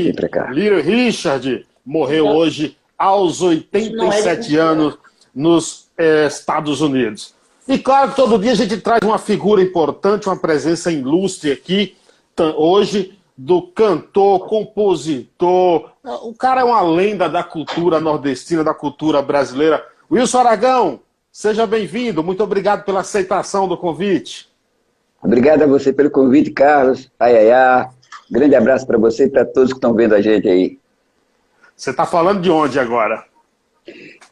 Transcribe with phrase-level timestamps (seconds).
[0.52, 4.96] Little Richard, morreu hoje aos 87 é anos
[5.34, 7.34] nos eh, Estados Unidos.
[7.66, 11.97] E claro todo dia a gente traz uma figura importante, uma presença ilustre aqui
[12.44, 15.90] hoje do cantor, compositor.
[16.22, 19.84] O cara é uma lenda da cultura nordestina, da cultura brasileira.
[20.10, 22.24] Wilson Aragão, seja bem-vindo.
[22.24, 24.48] Muito obrigado pela aceitação do convite.
[25.22, 27.10] Obrigado a você pelo convite, Carlos.
[27.18, 27.88] Ai, ai, ai.
[28.30, 30.78] Grande abraço para você e para todos que estão vendo a gente aí.
[31.76, 33.24] Você está falando de onde agora?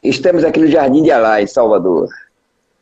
[0.03, 2.09] Estamos aqui no Jardim de Alá, em Salvador.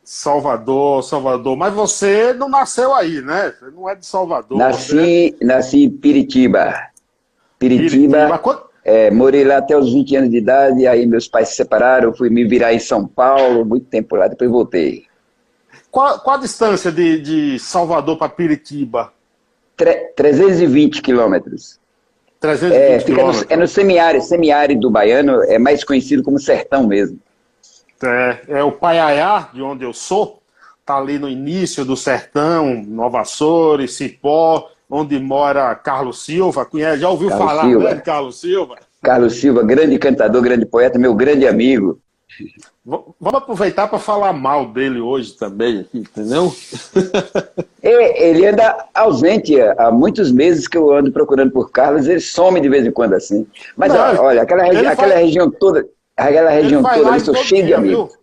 [0.05, 1.57] Salvador, Salvador.
[1.57, 3.51] Mas você não nasceu aí, né?
[3.59, 4.55] Você não é de Salvador.
[4.55, 5.55] Nasci, né?
[5.55, 6.75] nasci em Piritiba.
[7.57, 8.27] Piritiba.
[8.27, 8.65] Piritiba.
[8.85, 12.29] É, morei lá até os 20 anos de idade, aí meus pais se separaram, fui
[12.29, 15.05] me virar em São Paulo, muito tempo lá, depois voltei.
[15.89, 19.11] Qual, qual a distância de, de Salvador para Piritiba?
[19.75, 21.79] Tre 320 quilômetros.
[22.39, 23.41] 320 é, quilômetros.
[23.41, 27.17] No, é no semiárido, semiárido baiano, é mais conhecido como sertão mesmo.
[28.05, 30.41] É, é o Paiaiá, de onde eu sou,
[30.85, 36.65] tá ali no início do sertão, Nova Açores, Cipó, onde mora Carlos Silva.
[36.65, 37.89] Conhece, já ouviu Carlos falar Silva.
[37.89, 38.75] Né, Carlos Silva?
[39.01, 41.99] Carlos Silva, grande cantador, grande poeta, meu grande amigo.
[42.85, 46.53] Vamos aproveitar para falar mal dele hoje também, entendeu?
[47.87, 52.59] É, ele anda ausente há muitos meses que eu ando procurando por Carlos, ele some
[52.59, 53.45] de vez em quando assim.
[53.77, 55.21] Mas Não, olha, aquela, regi aquela faz...
[55.21, 58.17] região toda, Aquela região toda, eu sou cheio dia, de amigos.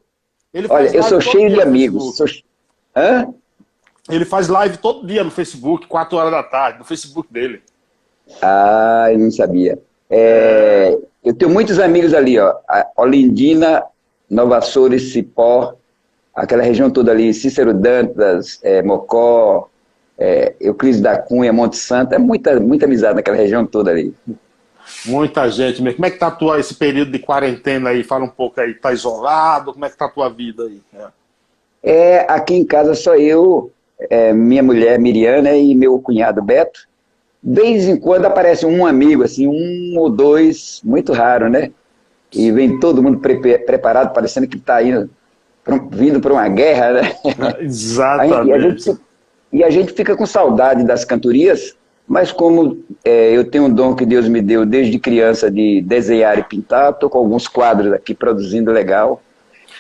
[0.69, 2.17] Olha, eu sou cheio de amigos.
[2.17, 2.27] Sou...
[2.97, 3.29] Hã?
[4.09, 7.63] Ele faz live todo dia no Facebook, 4 horas da tarde, no Facebook dele.
[8.41, 9.79] Ah, eu não sabia.
[10.11, 12.55] É, eu tenho muitos amigos ali, ó.
[12.97, 13.85] Olindina,
[14.29, 15.75] Nova Açores, Cipó,
[16.35, 19.69] aquela região toda ali, Cícero Dantas, é, Mocó,
[20.19, 24.15] é, Euclides da Cunha, Monte Santo, é muita, muita amizade naquela região toda ali.
[25.07, 25.97] Muita gente mesmo.
[25.97, 28.03] Como é que tá tua, esse período de quarentena aí?
[28.03, 28.75] Fala um pouco aí.
[28.75, 29.73] Tá isolado?
[29.73, 30.81] Como é que tá a tua vida aí?
[31.83, 36.81] É, é aqui em casa só eu, é, minha mulher Miriana e meu cunhado Beto.
[37.43, 41.73] De vez em quando aparece um amigo, assim, um ou dois, muito raro, né?
[42.33, 45.11] E vem todo mundo pre preparado, parecendo que está indo,
[45.91, 47.17] vindo para uma guerra, né?
[47.61, 48.49] Exatamente.
[48.49, 49.01] e, a gente,
[49.53, 51.77] e a gente fica com saudade das cantorias,
[52.13, 56.39] mas como é, eu tenho um dom que Deus me deu desde criança de desenhar
[56.39, 59.23] e pintar, estou com alguns quadros aqui produzindo legal.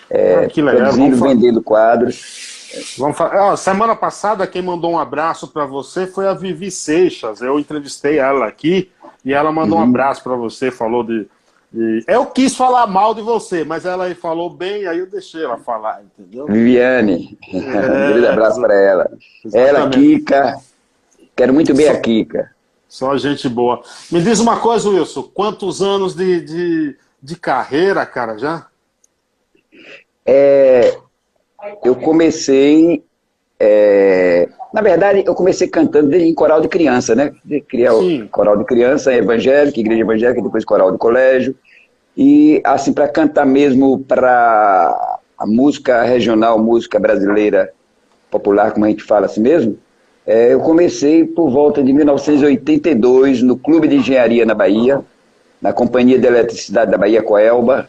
[0.08, 0.80] É, ah, que legal.
[0.80, 2.64] Produzindo, vendendo quadros.
[2.96, 3.54] Vamos falar.
[3.58, 7.42] semana passada quem mandou um abraço para você foi a Vivi Seixas.
[7.42, 8.90] Eu entrevistei ela aqui
[9.22, 9.84] e ela mandou uhum.
[9.84, 11.28] um abraço para você, falou de,
[11.70, 15.58] de, Eu quis falar mal de você, mas ela falou bem, aí eu deixei ela
[15.58, 16.46] falar, entendeu?
[16.46, 19.10] Viviane, é, um grande abraço para ela.
[19.44, 19.68] Exatamente.
[19.68, 20.56] Ela, Kika,
[21.34, 22.50] Quero muito bem só, a Kika.
[22.88, 23.82] Só gente boa.
[24.10, 25.22] Me diz uma coisa, Wilson.
[25.34, 28.66] Quantos anos de, de, de carreira, cara, já?
[30.26, 30.96] É,
[31.84, 33.04] eu comecei...
[33.58, 37.32] É, na verdade, eu comecei cantando em coral de criança, né?
[37.44, 41.54] De criar o coral de criança, evangélica, igreja evangélica, depois coral de colégio.
[42.16, 47.72] E, assim, para cantar mesmo para a música regional, música brasileira
[48.30, 49.78] popular, como a gente fala assim mesmo,
[50.26, 55.00] é, eu comecei por volta de 1982 no Clube de Engenharia na Bahia,
[55.60, 57.88] na Companhia de Eletricidade da Bahia Coelba,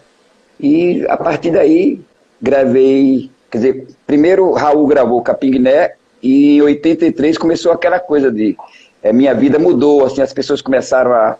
[0.60, 2.00] e a partir daí
[2.42, 8.56] gravei, quer dizer, primeiro Raul gravou Capinguiné e em 83 começou aquela coisa de
[9.02, 11.38] é, minha vida mudou, assim, as pessoas começaram a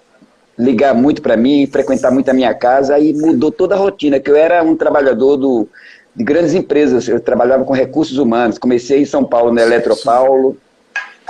[0.58, 4.30] ligar muito para mim, frequentar muito a minha casa e mudou toda a rotina, que
[4.30, 5.68] eu era um trabalhador do,
[6.16, 10.58] de grandes empresas, eu trabalhava com recursos humanos, comecei em São Paulo, na Eletropaulo,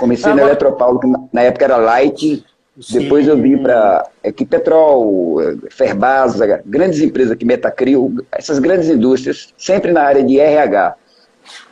[0.04, 2.44] Comecei ah, na Eletropaulo, que na época era Light,
[2.78, 2.98] Sim.
[2.98, 5.38] depois eu vim para Equipetrol,
[5.70, 10.94] Ferbasa, grandes empresas aqui, Metacril, essas grandes indústrias, sempre na área de RH.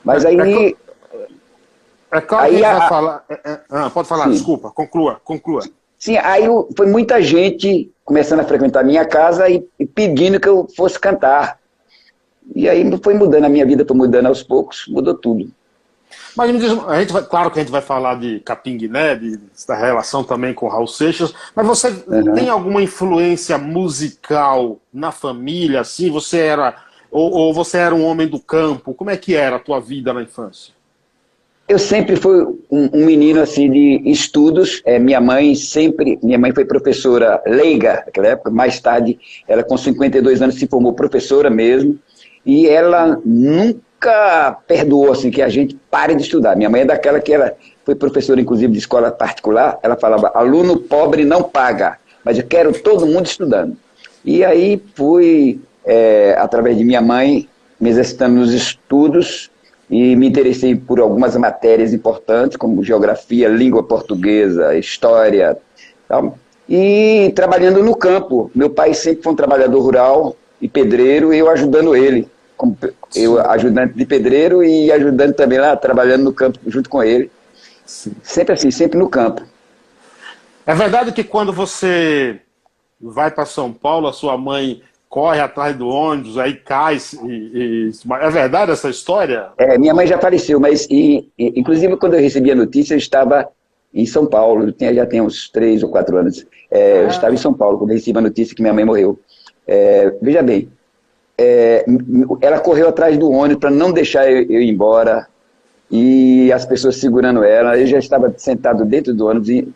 [0.02, 0.74] Mas é, aí...
[1.12, 3.24] É, é claro aí a, vai falar...
[3.28, 4.30] É, é, ah, pode falar, sim.
[4.30, 5.62] desculpa, conclua, conclua.
[5.98, 6.44] Sim, aí
[6.74, 10.98] foi muita gente começando a frequentar a minha casa e, e pedindo que eu fosse
[10.98, 11.58] cantar.
[12.56, 15.50] E aí foi mudando, a minha vida foi mudando aos poucos, mudou tudo.
[16.36, 19.20] Mas me diz, a gente vai, claro que a gente vai falar de Capim Guiné,
[19.66, 22.34] da relação também com Raul Seixas, mas você uhum.
[22.34, 26.10] tem alguma influência musical na família, assim?
[26.10, 26.74] Você era,
[27.10, 28.94] ou, ou, você era um homem do campo?
[28.94, 30.72] Como é que era a tua vida na infância?
[31.68, 34.82] Eu sempre fui um, um menino assim de estudos.
[34.84, 38.50] É, minha mãe sempre, minha mãe foi professora leiga naquela época.
[38.50, 41.98] Mais tarde, ela com 52 anos se formou professora mesmo.
[42.44, 43.80] E ela nunca
[44.66, 46.56] perdoou assim que a gente pare de estudar.
[46.56, 47.54] Minha mãe é daquela que ela
[47.84, 49.78] foi professora, inclusive, de escola particular.
[49.82, 53.76] Ela falava: aluno pobre não paga, mas eu quero todo mundo estudando.
[54.24, 57.48] E aí fui, é, através de minha mãe,
[57.80, 59.50] me exercitando nos estudos
[59.90, 65.58] e me interessei por algumas matérias importantes, como geografia, língua portuguesa, história,
[66.08, 66.38] tal.
[66.68, 68.50] e trabalhando no campo.
[68.54, 72.28] Meu pai sempre foi um trabalhador rural e pedreiro, e eu ajudando ele
[72.62, 72.78] como
[73.16, 77.28] eu ajudante de pedreiro e ajudando também lá, trabalhando no campo junto com ele.
[77.84, 78.12] Sim.
[78.22, 79.42] Sempre assim, sempre no campo.
[80.64, 82.38] É verdade que quando você
[83.00, 86.98] vai para São Paulo, a sua mãe corre atrás do ônibus, aí cai.
[87.24, 87.90] E, e...
[88.20, 89.48] É verdade essa história?
[89.58, 92.98] É, minha mãe já faleceu, mas e, e, inclusive quando eu recebi a notícia, eu
[92.98, 93.48] estava
[93.92, 96.46] em São Paulo, tinha, já tem uns três ou quatro anos.
[96.70, 97.02] É, ah.
[97.02, 99.18] Eu estava em São Paulo quando eu recebi a notícia que minha mãe morreu.
[99.66, 100.68] É, veja bem,
[101.38, 101.84] é,
[102.40, 105.26] ela correu atrás do ônibus para não deixar eu, eu, ir embora
[105.90, 107.78] e as pessoas segurando ela.
[107.78, 109.68] Eu já estava sentado dentro do ônibus e,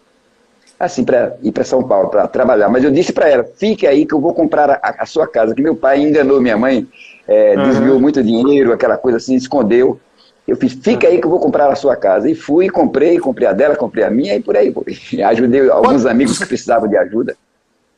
[0.78, 2.68] assim para ir para São Paulo para trabalhar.
[2.68, 5.54] Mas eu disse para ela: fique aí que eu vou comprar a, a, sua casa.
[5.54, 6.86] Que meu pai enganou minha mãe,
[7.26, 7.64] é, uhum.
[7.64, 9.98] desviou muito dinheiro, aquela coisa assim, escondeu.
[10.46, 12.30] Eu fiz, fica aí que eu vou comprar a sua casa.
[12.30, 14.72] E fui, comprei, comprei a dela, comprei a minha e por aí.
[15.24, 17.36] Ajudei alguns amigos que precisavam de ajuda.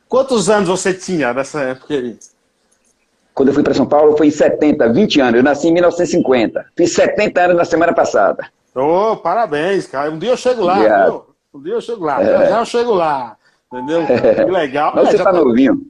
[0.07, 2.17] Quantos anos você tinha nessa época aí?
[3.39, 5.35] Quando eu fui para São Paulo foi em 70, 20 anos.
[5.35, 6.65] Eu nasci em 1950.
[6.75, 8.45] Fiz 70 anos na semana passada.
[8.75, 10.11] Ô, oh, parabéns, cara.
[10.11, 11.23] Um dia eu chego lá, viu?
[11.53, 12.21] Um dia eu chego lá.
[12.21, 12.49] É.
[12.49, 13.37] Já eu chego lá.
[13.71, 14.01] Entendeu?
[14.01, 14.43] É.
[14.43, 14.91] Que legal.
[14.93, 15.45] Mas é, você tá tô...
[15.45, 15.81] novinho.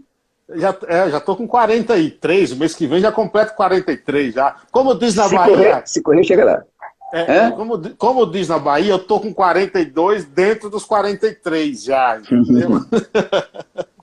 [0.54, 4.56] Já, é, já tô com 43, o mês que vem já completo 43 já.
[4.72, 5.56] Como diz na se Bahia.
[5.56, 6.64] Correr, se correr, chega lá.
[7.12, 12.86] É, como, como diz na Bahia, eu tô com 42 dentro dos 43 já, entendeu?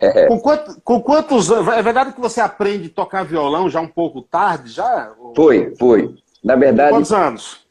[0.00, 0.26] É.
[0.26, 1.68] Com, quanto, com, quantos anos?
[1.68, 4.70] É verdade que você aprende a tocar violão já um pouco tarde?
[4.70, 5.12] já?
[5.34, 6.14] Foi, foi.
[6.42, 6.90] Na verdade.
[6.90, 7.66] quantos anos?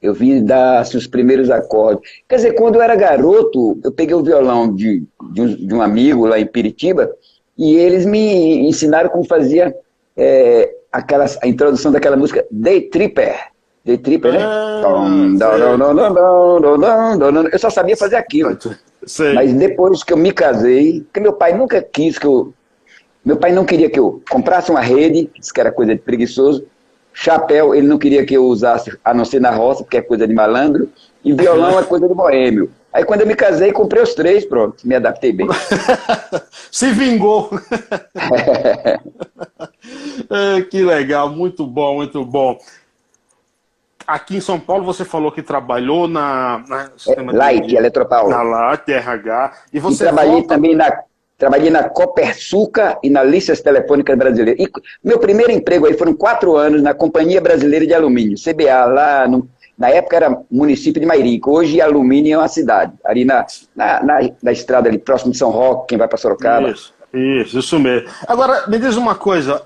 [0.00, 2.10] Eu vim dar assim, os primeiros acordes.
[2.28, 5.82] Quer dizer, quando eu era garoto, eu peguei o violão de, de, um, de um
[5.82, 7.10] amigo lá em Piritiba
[7.56, 9.74] e eles me ensinaram como fazia
[10.16, 13.50] é, aquelas, a introdução daquela música Day Tripper.
[13.84, 14.40] Day Tripper, né?
[17.52, 18.56] Eu só sabia fazer aquilo.
[19.04, 19.32] Sei.
[19.32, 22.52] Mas depois que eu me casei, porque meu pai nunca quis que eu.
[23.24, 26.64] Meu pai não queria que eu comprasse uma rede, disse que era coisa de preguiçoso.
[27.12, 30.26] Chapéu, ele não queria que eu usasse, a não ser na roça, porque é coisa
[30.26, 30.88] de malandro.
[31.24, 32.70] E violão é coisa de boêmio.
[32.92, 35.46] Aí quando eu me casei, comprei os três, pronto, me adaptei bem.
[36.72, 37.50] Se vingou.
[40.30, 42.58] é, que legal, muito bom, muito bom
[44.14, 48.30] aqui em São Paulo você falou que trabalhou na, na sistema Light, de, Eletropaulo.
[48.30, 49.52] Na Light, RH.
[49.72, 50.48] E você e trabalhei volta...
[50.48, 50.90] também na
[51.38, 54.62] trabalhei na Copersuca e na Listas Telefônicas Brasileiras.
[54.62, 54.70] E
[55.02, 59.48] meu primeiro emprego aí foram quatro anos na Companhia Brasileira de Alumínio, CBA, lá no,
[59.78, 64.30] na época era município de Mairico, hoje Alumínio é uma cidade, ali na, na, na,
[64.42, 66.68] na estrada ali próximo de São Roque, quem vai para Sorocaba.
[66.68, 68.06] Isso, isso, isso mesmo.
[68.28, 69.62] Agora, me diz uma coisa,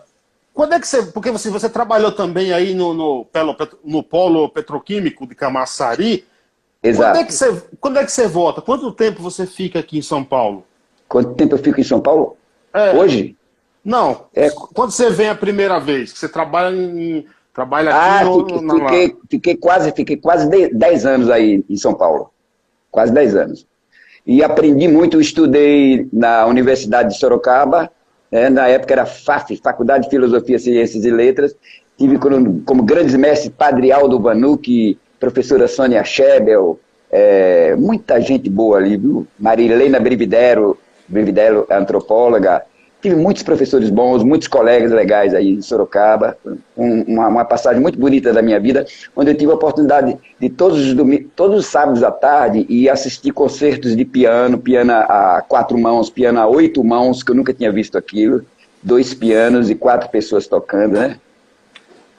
[0.54, 1.02] quando é que você.
[1.02, 3.26] Porque você, você trabalhou também aí no, no,
[3.84, 6.24] no Polo Petroquímico de Camaçari.
[6.80, 7.12] Exato.
[7.12, 8.62] Quando é, que você, quando é que você volta?
[8.62, 10.64] Quanto tempo você fica aqui em São Paulo?
[11.08, 12.36] Quanto tempo eu fico em São Paulo?
[12.72, 13.36] É, Hoje?
[13.84, 14.26] Não.
[14.32, 14.48] É...
[14.50, 16.12] Quando você vem a primeira vez?
[16.12, 17.26] Que você trabalha em.
[17.52, 21.94] Trabalha aqui ah, no, fiquei, fiquei, fiquei, quase, fiquei quase 10 anos aí em São
[21.94, 22.30] Paulo.
[22.90, 23.66] Quase 10 anos.
[24.26, 27.92] E aprendi muito, estudei na Universidade de Sorocaba,
[28.34, 31.54] é, na época era FAF, Faculdade de Filosofia, Ciências e Letras.
[31.96, 36.80] Tive como, como grandes mestres Padre Aldo Vanucci, professora Sônia Schebel,
[37.12, 39.24] é, muita gente boa ali, viu?
[39.38, 40.76] Marilena Brividero,
[41.06, 42.64] Brividero, antropóloga,
[43.04, 46.38] Tive muitos professores bons, muitos colegas legais aí em Sorocaba.
[46.74, 50.48] Um, uma, uma, passagem muito bonita da minha vida, onde eu tive a oportunidade de
[50.48, 50.96] todos os,
[51.36, 56.40] todos os sábados à tarde e assistir concertos de piano, piano a quatro mãos, piano
[56.40, 58.42] a oito mãos, que eu nunca tinha visto aquilo.
[58.82, 61.18] Dois pianos e quatro pessoas tocando, né?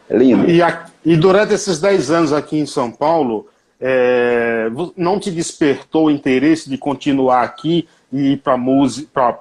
[0.07, 0.47] Lindo.
[0.47, 3.47] E, a, e durante esses dez anos aqui em São Paulo,
[3.81, 8.55] é, não te despertou o interesse de continuar aqui e ir para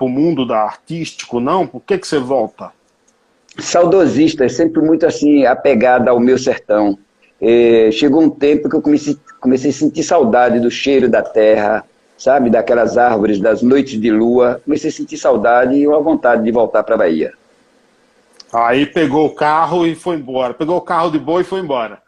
[0.00, 1.64] o mundo da artístico, não?
[1.64, 2.72] Por que, que você volta?
[3.56, 6.98] Saudosista, sempre muito assim, apegada ao meu sertão.
[7.40, 11.84] É, chegou um tempo que eu comecei, comecei a sentir saudade do cheiro da terra,
[12.18, 14.60] sabe, daquelas árvores, das noites de lua.
[14.64, 17.32] Comecei a sentir saudade e uma vontade de voltar para a Bahia.
[18.52, 20.52] Aí pegou o carro e foi embora.
[20.52, 22.02] Pegou o carro de boa e foi embora.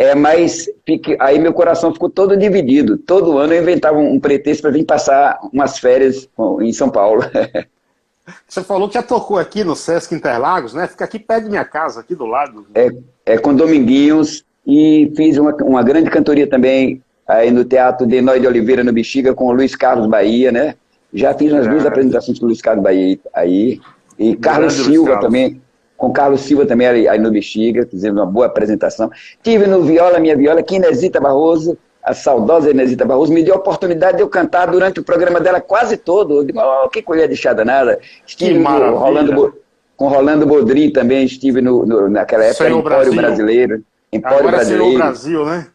[0.00, 2.96] É, mas fique, aí meu coração ficou todo dividido.
[2.96, 6.26] Todo ano eu inventava um pretexto para vir passar umas férias
[6.62, 7.22] em São Paulo.
[8.48, 10.86] Você falou que já tocou aqui no Sesc Interlagos, né?
[10.86, 12.64] Fica aqui perto de minha casa, aqui do lado.
[12.74, 12.88] É,
[13.26, 18.46] é com Dominguinhos e fiz uma, uma grande cantoria também aí no Teatro Denói de
[18.46, 20.76] Oliveira, no Bexiga, com o Luiz Carlos Bahia, né?
[21.12, 21.70] Já fiz umas é.
[21.70, 23.78] duas apresentações com o Luiz Carlos Bahia aí.
[24.18, 25.26] E Carlos Silva Carlos.
[25.26, 25.60] também
[26.00, 29.10] com Carlos Silva também aí no Bexiga, fizemos uma boa apresentação.
[29.42, 33.58] Tive no Viola Minha Viola, que Inesita Barroso, a saudosa Inesita Barroso, me deu a
[33.58, 36.36] oportunidade de eu cantar durante o programa dela quase todo.
[36.36, 38.00] Eu digo, oh, que colher de chá danada.
[38.26, 39.54] Estive com Rolando,
[39.94, 43.14] com Rolando Bodri também, estive no, no naquela época, Senhor Empório Brasil.
[43.14, 43.84] Brasileiro.
[44.10, 44.96] Empório Agora Brasileiro.
[44.96, 45.66] Brasil, né?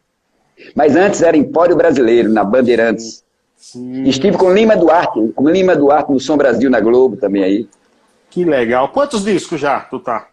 [0.73, 3.23] Mas antes era Empório Brasileiro, na Bandeirantes.
[3.55, 4.01] Sim.
[4.05, 7.67] Estive com Lima Duarte, com Lima Duarte no Som Brasil na Globo também aí.
[8.35, 8.89] Que legal.
[8.89, 10.27] Quantos discos já tu tá?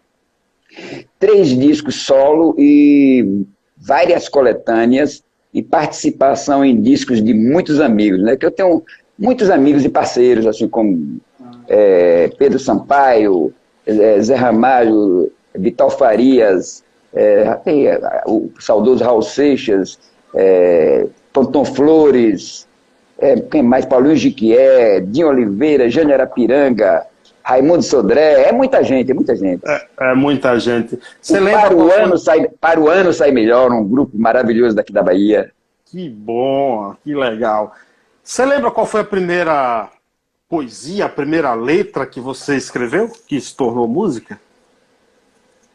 [1.21, 3.44] Três discos solo e
[3.76, 5.23] várias coletâneas
[5.54, 8.37] e participação em discos de muitos amigos, né?
[8.37, 8.82] Que eu tenho
[9.16, 11.21] muitos amigos e parceiros, assim como
[11.68, 13.54] é, Pedro Sampaio,
[13.87, 16.82] é, Zé Ramalho, Vital Farias,
[17.14, 19.97] é, é, o saudoso Raul Seixas,
[20.35, 22.66] é, Tonton Flores,
[23.16, 23.87] é, quem mais?
[23.87, 27.06] Paulinho Jiquié, Dinho Oliveira, Jânio Arapiranga,
[27.44, 29.62] Raimundo Sodré, é muita gente, é muita gente.
[29.66, 30.99] É, é muita gente.
[31.20, 35.02] Você lembra o ano sai, para o ano sai melhor, um grupo maravilhoso daqui da
[35.02, 35.50] Bahia.
[35.87, 37.75] Que bom, que legal.
[38.22, 39.90] Você lembra qual foi a primeira
[40.49, 44.40] poesia, a primeira letra que você escreveu, que se tornou música?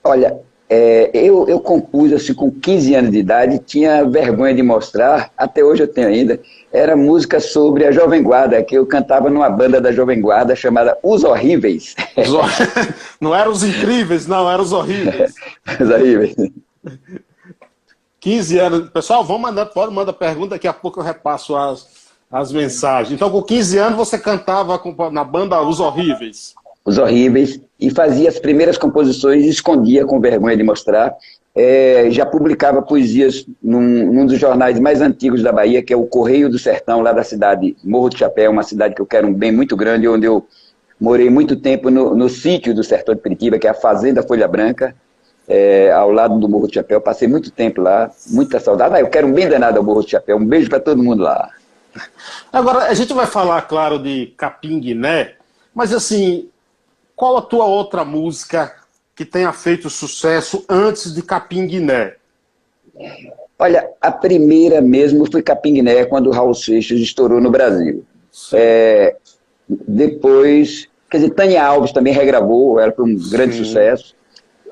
[0.04, 5.32] Olha, é, eu, eu compus assim com 15 anos de idade, tinha vergonha de mostrar,
[5.38, 6.40] até hoje eu tenho ainda.
[6.74, 10.98] Era música sobre a Jovem Guarda, que eu cantava numa banda da Jovem Guarda chamada
[11.02, 11.96] Os Horríveis.
[13.22, 15.34] Não eram os incríveis, não, eram os horríveis.
[15.80, 16.36] os horríveis.
[18.20, 18.90] 15 anos.
[18.90, 21.88] Pessoal, vamos mandar, pode mandar pergunta, daqui a pouco eu repasso as,
[22.32, 23.14] as mensagens.
[23.14, 24.80] Então, com 15 anos, você cantava
[25.12, 26.54] na banda Os Horríveis
[26.88, 31.14] os horríveis, e fazia as primeiras composições escondia com vergonha de mostrar.
[31.54, 36.06] É, já publicava poesias num, num, dos jornais mais antigos da Bahia, que é o
[36.06, 39.34] Correio do Sertão, lá da cidade Morro do Chapéu, uma cidade que eu quero um
[39.34, 40.48] bem muito grande, onde eu
[40.98, 44.48] morei muito tempo no, no sítio do Sertão de Peritiba, que é a Fazenda Folha
[44.48, 44.96] Branca,
[45.46, 47.02] é, ao lado do Morro do Chapéu.
[47.02, 48.96] Passei muito tempo lá, muita saudade.
[48.96, 50.38] Ah, eu quero um bem danado ao Morro do Chapéu.
[50.38, 51.50] Um beijo para todo mundo lá.
[52.54, 55.34] Agora, a gente vai falar, claro, de Capim Guiné,
[55.76, 56.48] mas assim,
[57.18, 58.72] qual a tua outra música
[59.16, 62.14] que tenha feito sucesso antes de Capim Guiné?
[63.58, 68.06] Olha, a primeira mesmo foi Capim Guiné, quando o Raul Seixas estourou no Brasil.
[68.54, 69.16] É,
[69.68, 73.64] depois, quer dizer, Tânia Alves também regravou, foi um grande Sim.
[73.64, 74.16] sucesso.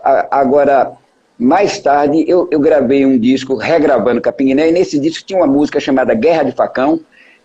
[0.03, 0.91] A, agora,
[1.39, 5.47] mais tarde, eu, eu, gravei um disco regravando Capim Guiné, e nesse disco tinha uma
[5.47, 6.99] música chamada Guerra de Facão,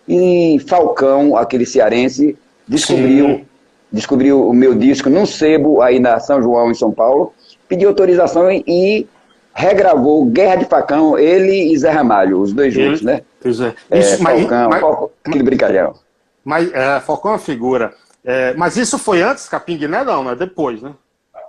[0.07, 3.50] e Falcão, aquele cearense, descobriu Sim
[3.91, 7.33] descobriu o meu disco num sebo aí na São João, em São Paulo,
[7.67, 9.07] pediu autorização e,
[9.53, 13.21] regravou Guerra de Facão, ele e Zé Ramalho, os dois juntos, né?
[13.41, 13.73] Pois é.
[13.89, 15.95] é isso, é Falcão, mas, Falcão, aquele brincalhão.
[16.43, 17.93] Mas é, Falcão é uma figura.
[18.23, 20.35] É, mas isso foi antes, Capim Guiné não, né?
[20.35, 20.93] Depois, né?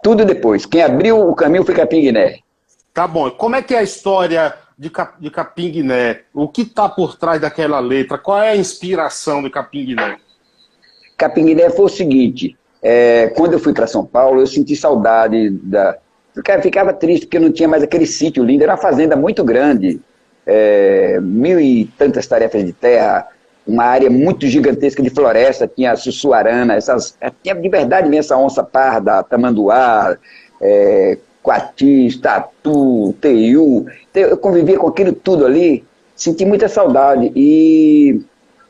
[0.03, 0.67] Tudo depois.
[0.67, 2.39] Quem abriu o caminho foi Capim Guiné.
[2.93, 3.31] Tá bom.
[3.31, 6.23] Como é que é a história de, Cap, de Capim Guiné?
[6.35, 8.19] O que está por trás daquela letra?
[8.19, 10.19] Qual é a inspiração de Capim Guiné?
[11.23, 15.97] Capinguiné foi o seguinte, é, quando eu fui para São Paulo, eu senti saudade da...
[16.35, 20.01] Ficava, ficava triste porque não tinha mais aquele sítio lindo, era uma fazenda muito grande,
[20.45, 23.29] é, mil e tantas tarefas de terra,
[23.65, 28.37] uma área muito gigantesca de floresta, tinha sussuarana, essas, é, tinha de verdade mesmo essa
[28.37, 30.17] onça parda, tamanduá,
[30.61, 35.85] é, coatis, tatu, teiu, eu convivia com aquilo tudo ali,
[36.17, 38.23] senti muita saudade e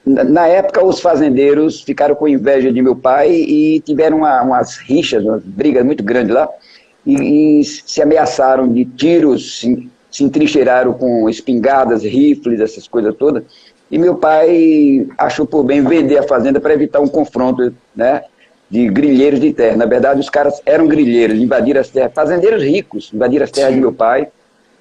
[0.05, 5.25] na época, os fazendeiros ficaram com inveja de meu pai e tiveram uma, umas rixas,
[5.25, 6.49] umas brigas muito grandes lá,
[7.07, 13.45] e, e se ameaçaram de tiros, se, se entrincheiraram com espingardas, rifles, essas coisas todas.
[13.91, 18.25] E meu pai achou por bem vender a fazenda para evitar um confronto né,
[18.69, 19.77] de grilheiros de terra.
[19.77, 23.77] Na verdade, os caras eram grilheiros, invadiram as terras, fazendeiros ricos, invadiram as terras Sim.
[23.77, 24.29] de meu pai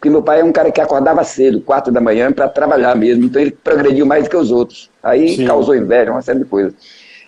[0.01, 3.25] porque meu pai é um cara que acordava cedo, quatro da manhã, para trabalhar mesmo,
[3.25, 4.89] então ele progrediu mais do que os outros.
[5.03, 5.45] Aí Sim.
[5.45, 6.73] causou inveja, uma série de coisas.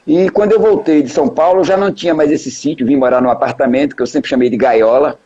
[0.07, 3.21] E quando eu voltei de São Paulo, já não tinha mais esse sítio, vim morar
[3.21, 5.19] num apartamento que eu sempre chamei de gaiola.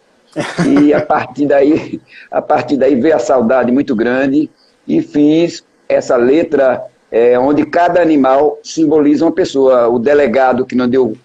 [0.67, 4.49] E a partir daí, a partir daí veio a saudade muito grande
[4.85, 9.87] e fiz essa letra é, onde cada animal simboliza uma pessoa.
[9.87, 11.15] O delegado que não deu,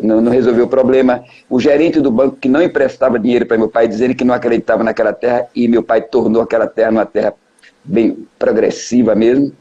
[0.00, 3.68] não, não resolveu o problema, o gerente do banco que não emprestava dinheiro para meu
[3.68, 7.34] pai, dizendo que não acreditava naquela terra e meu pai tornou aquela terra uma terra
[7.84, 9.52] bem progressiva mesmo.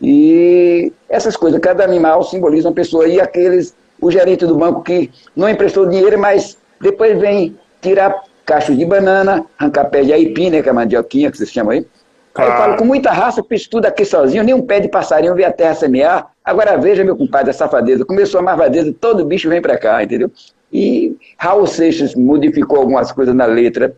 [0.00, 3.06] E essas coisas, cada animal simboliza uma pessoa.
[3.06, 8.74] E aqueles, o gerente do banco que não emprestou dinheiro, mas depois vem tirar cacho
[8.74, 11.86] de banana, arrancar pé de aipim, né, que é a mandioquinha que vocês chamam aí.
[12.34, 15.34] Aí eu falo, com muita raça, fiz tudo aqui sozinho, nem um pé de passarinho
[15.34, 16.30] vi a terra semear.
[16.50, 18.04] Agora veja, meu compadre, a safadeza.
[18.04, 20.30] Começou a marvadeza, todo bicho vem pra cá, entendeu?
[20.72, 23.94] E Raul Seixas modificou algumas coisas na letra.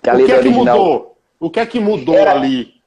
[0.00, 0.78] Que a o letra que é que original...
[0.78, 1.16] mudou?
[1.40, 2.30] O que é que mudou Era...
[2.32, 2.78] ali?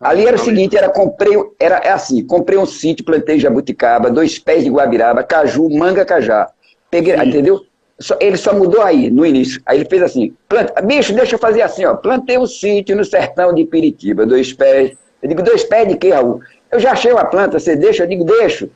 [0.00, 4.38] Ali era o seguinte, era comprei, era é assim, comprei um sítio, plantei jabuticaba, dois
[4.38, 6.48] pés de guabiraba, caju, manga, cajá.
[6.90, 7.28] Peguei, Sim.
[7.28, 7.60] entendeu?
[7.98, 9.60] Só, ele só mudou aí, no início.
[9.66, 11.94] Aí ele fez assim, planta, bicho, deixa eu fazer assim, ó.
[11.96, 14.96] Plantei um sítio no sertão de Piritiba, dois pés.
[15.20, 16.40] Eu digo, dois pés de quê, Raul?
[16.70, 18.04] Eu já achei uma planta, você deixa?
[18.04, 18.70] Eu digo, deixo.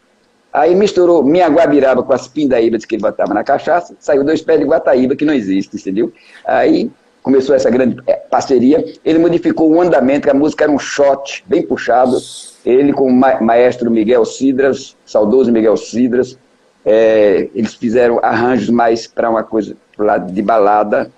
[0.53, 4.61] Aí misturou minha guabiraba com as pindaíbas que ele botava na cachaça, saiu dois pés
[4.61, 6.13] de guataíba que não existe, entendeu?
[6.45, 6.91] Aí
[7.23, 8.85] começou essa grande é, parceria.
[9.05, 12.17] Ele modificou o andamento, a música era um shot bem puxado.
[12.65, 16.39] Ele com o maestro Miguel Cidras, saudoso Miguel Cidras,
[16.85, 21.11] é, eles fizeram arranjos mais para uma coisa lado de balada.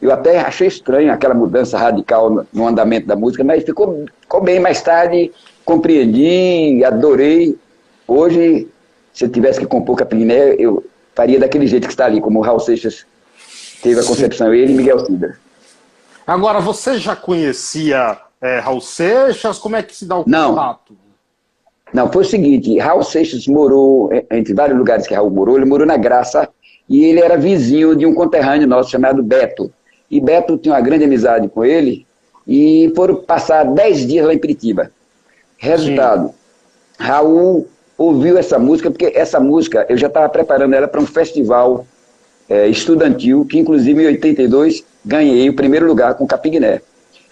[0.00, 4.58] Eu até achei estranho aquela mudança radical no andamento da música, mas ficou, ficou bem.
[4.58, 5.30] Mais tarde
[5.64, 7.56] compreendi, adorei.
[8.06, 8.68] Hoje,
[9.12, 12.42] se eu tivesse que compor Capiné, eu faria daquele jeito que está ali, como o
[12.42, 13.06] Raul Seixas
[13.82, 15.36] teve a concepção, ele e Miguel Cidras.
[16.26, 19.58] Agora, você já conhecia é, Raul Seixas?
[19.58, 20.50] Como é que se dá o Não.
[20.50, 20.96] contato?
[21.92, 25.86] Não, foi o seguinte, Raul Seixas morou, entre vários lugares que Raul morou, ele morou
[25.86, 26.48] na Graça,
[26.88, 29.70] e ele era vizinho de um conterrâneo nosso chamado Beto.
[30.10, 32.06] E Beto tinha uma grande amizade com ele,
[32.46, 34.90] e foram passar dez dias lá em Piritiba.
[35.62, 36.34] Resultado, Sim.
[36.98, 41.86] Raul ouviu essa música, porque essa música, eu já estava preparando ela para um festival
[42.48, 46.80] é, estudantil, que inclusive em 82 ganhei o primeiro lugar com Capigné.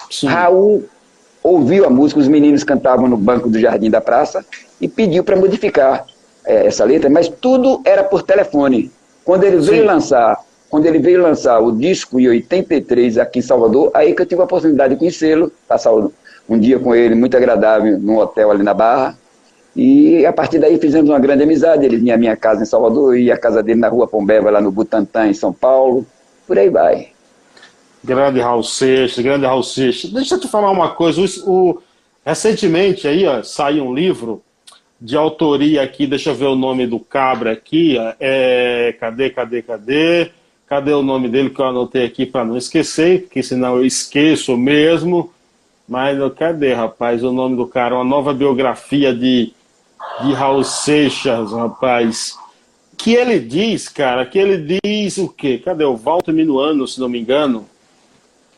[0.08, 0.28] Sim.
[0.28, 0.84] Raul
[1.42, 4.46] ouviu a música, os meninos cantavam no banco do Jardim da Praça
[4.80, 6.06] e pediu para modificar
[6.44, 8.92] é, essa letra, mas tudo era por telefone.
[9.24, 9.88] Quando ele veio Sim.
[9.88, 10.38] lançar,
[10.68, 14.40] quando ele veio lançar o disco em 83 aqui em Salvador, aí que eu tive
[14.40, 15.90] a oportunidade de conhecê-lo, passar
[16.50, 19.16] um dia com ele muito agradável num hotel ali na Barra.
[19.74, 21.86] E a partir daí fizemos uma grande amizade.
[21.86, 24.60] Ele vinha à minha casa em Salvador e a casa dele na rua Pombeva, lá
[24.60, 26.04] no Butantã, em São Paulo.
[26.48, 27.10] Por aí vai.
[28.02, 30.10] Grande Raul Seixas, grande Raul Seixas.
[30.10, 31.20] Deixa eu te falar uma coisa.
[31.20, 31.82] O, o,
[32.26, 34.42] recentemente aí, ó, saiu um livro
[35.00, 37.96] de autoria aqui, deixa eu ver o nome do cabra aqui.
[38.18, 40.30] É, cadê, cadê, cadê?
[40.66, 44.56] Cadê o nome dele que eu anotei aqui para não esquecer, porque senão eu esqueço
[44.56, 45.32] mesmo.
[45.90, 47.96] Mas cadê, rapaz, o nome do cara?
[47.96, 49.52] Uma nova biografia de,
[50.22, 52.38] de Raul Seixas, rapaz.
[52.96, 55.60] Que ele diz, cara, que ele diz o quê?
[55.62, 55.84] Cadê?
[55.84, 57.66] O Walter Minuano, se não me engano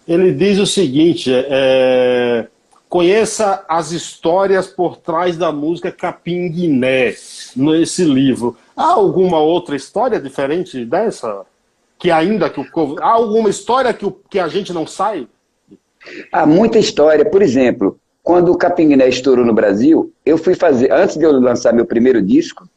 [0.07, 2.49] ele diz o seguinte: é, é,
[2.89, 7.15] conheça as histórias por trás da música Capinguiné,
[7.57, 8.57] nesse livro.
[8.77, 11.45] Há alguma outra história diferente dessa?
[11.99, 15.27] Que ainda que o há alguma história que, o, que a gente não sai?
[16.33, 17.25] Há muita história.
[17.25, 21.73] Por exemplo, quando o Capinguiné estourou no Brasil, eu fui fazer, antes de eu lançar
[21.73, 22.69] meu primeiro disco,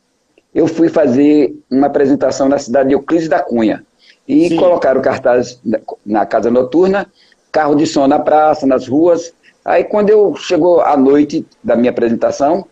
[0.53, 3.85] eu fui fazer uma apresentação na cidade de Euclides da Cunha.
[4.27, 4.55] E Sim.
[4.55, 5.59] colocaram cartaz
[6.05, 7.07] na casa noturna,
[7.51, 9.33] carro de som na praça, nas ruas.
[9.63, 12.65] Aí quando eu chegou a noite da minha apresentação,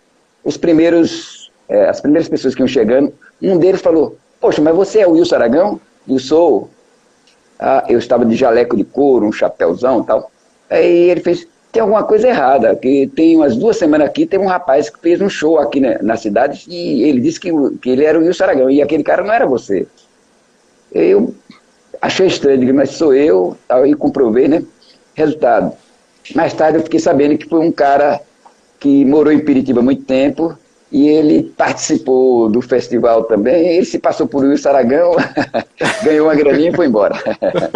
[0.44, 5.00] os primeiros, é, as primeiras pessoas que iam chegando, um deles falou, poxa, mas você
[5.00, 5.82] é o Wilson Aragão?
[6.08, 6.70] Eu sou.
[7.60, 10.32] Ah, eu estava de jaleco de couro, um chapéuzão e tal.
[10.74, 14.48] Aí ele fez, tem alguma coisa errada, que tem umas duas semanas aqui, tem um
[14.48, 18.20] rapaz que fez um show aqui na, cidade e ele disse que, que ele era
[18.20, 19.86] o Wilson Aragão, e aquele cara não era você.
[20.92, 21.36] Eu
[22.02, 24.64] achei estranho, mas sou eu, aí comprovei, né?
[25.14, 25.74] Resultado.
[26.36, 28.20] Mais tarde eu fiquei sabendo que foi um cara
[28.80, 30.58] que morou em Piritiba há muito tempo
[30.94, 33.68] e ele participou do festival também.
[33.68, 35.16] Ele se passou por Wilson Aragão,
[36.06, 37.16] ganhou uma graninha e foi embora.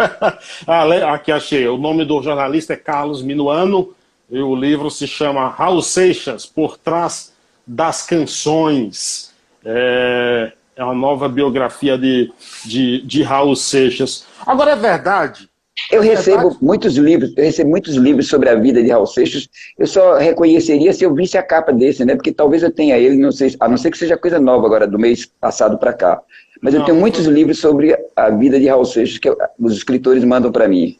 [0.64, 1.66] ah, aqui achei.
[1.66, 3.92] O nome do jornalista é Carlos Minuano
[4.30, 7.32] e o livro se chama Raul Seixas, Por Trás
[7.66, 9.34] das Canções.
[9.64, 12.32] É, é uma nova biografia de,
[12.64, 14.24] de, de Raul Seixas.
[14.46, 15.47] Agora, é verdade
[15.90, 19.48] Eu recebo muitos livros, eu recebo muitos livros sobre a vida de Raul Seixas.
[19.78, 22.14] Eu só reconheceria se eu visse a capa desse, né?
[22.14, 24.86] Porque talvez eu tenha ele, não sei, a não ser que seja coisa nova agora,
[24.86, 26.20] do mês passado para cá.
[26.60, 30.24] Mas não, eu tenho muitos livros sobre a vida de Raul Seixas que os escritores
[30.24, 30.98] mandam para mim.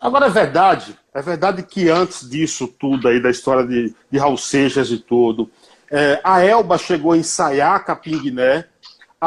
[0.00, 4.36] Agora é verdade, é verdade que antes disso tudo aí, da história de, de Raul
[4.36, 5.50] Seixas e tudo,
[5.90, 8.66] é, a Elba chegou a ensaiar Capinguiné,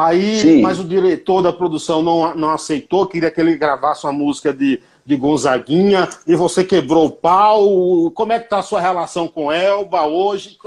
[0.08, 0.62] aí, Sim.
[0.62, 4.82] mas o diretor da produção não, não aceitou, queria que ele gravasse uma música de,
[5.06, 8.12] de Gonzaguinha, e você quebrou o pau.
[8.12, 10.58] Como é que tá a sua relação com Elba hoje?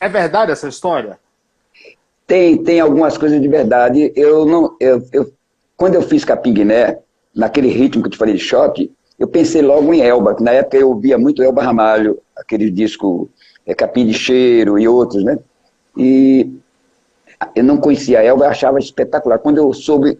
[0.00, 1.18] É, é verdade essa história?
[2.26, 4.12] Tem, tem algumas coisas de verdade.
[4.14, 5.32] Eu não, eu, eu,
[5.76, 6.98] quando eu fiz Capinguiné,
[7.34, 10.52] naquele ritmo que eu te falei de choque, eu pensei logo em Elba, que na
[10.52, 13.28] época eu ouvia muito Elba Ramalho, aquele disco
[13.66, 15.38] é, Capim de Cheiro e outros, né?
[15.96, 16.50] E
[17.54, 19.38] eu não conhecia a Elba, achava espetacular.
[19.38, 20.18] Quando eu soube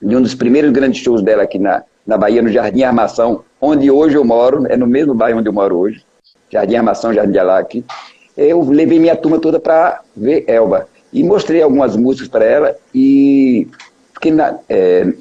[0.00, 3.90] de um dos primeiros grandes shows dela aqui na, na Bahia, no Jardim Armação, onde
[3.90, 6.04] hoje eu moro, é no mesmo bairro onde eu moro hoje,
[6.50, 7.84] Jardim Armação, Jardim de Alac,
[8.36, 10.88] eu levei minha turma toda para ver Elba.
[11.12, 13.66] E mostrei algumas músicas para ela e
[14.14, 15.12] fiquei na, é,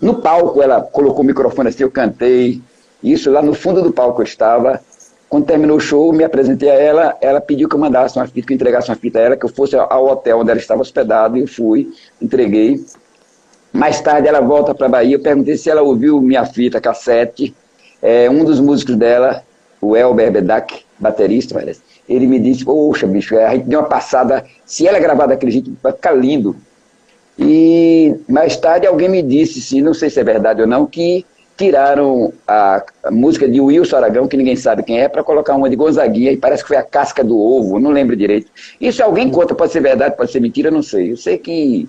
[0.00, 2.60] no palco, ela colocou o microfone assim, eu cantei.
[3.02, 4.80] Isso lá no fundo do palco eu estava.
[5.28, 7.16] Quando terminou o show, me apresentei a ela.
[7.20, 9.44] Ela pediu que eu mandasse uma fita, que eu entregasse uma fita a ela, que
[9.44, 11.38] eu fosse ao hotel onde ela estava hospedada.
[11.38, 12.84] E eu fui, entreguei.
[13.72, 15.16] Mais tarde ela volta para a Bahia.
[15.16, 17.54] Eu perguntei se ela ouviu minha fita cassete.
[18.00, 19.42] É, um dos músicos dela,
[19.80, 24.44] o Elber Bedak, baterista, parece, ele me disse: Poxa, bicho, a gente deu uma passada.
[24.64, 26.56] Se ela gravar daquele jeito, vai ficar lindo.
[27.38, 31.24] E mais tarde alguém me disse, se não sei se é verdade ou não, que
[31.58, 35.68] tiraram a, a música de Wilson Aragão, que ninguém sabe quem é, para colocar uma
[35.68, 38.48] de Gonzaguinha, e parece que foi a casca do ovo, não lembro direito.
[38.80, 41.10] Isso alguém conta, pode ser verdade, pode ser mentira, não sei.
[41.10, 41.88] Eu sei que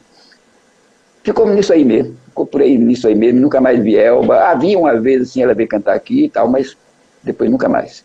[1.23, 4.39] ficou nisso aí mesmo, ficou por aí nisso aí mesmo, nunca mais vi Elba.
[4.45, 6.75] Havia uma vez assim, ela veio cantar aqui e tal, mas
[7.21, 8.03] depois nunca mais.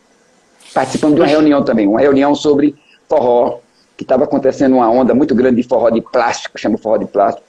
[0.75, 2.75] Participando de uma reunião também, uma reunião sobre
[3.09, 3.61] forró,
[3.97, 7.47] que estava acontecendo uma onda muito grande de forró de plástico, chama forró de plástico,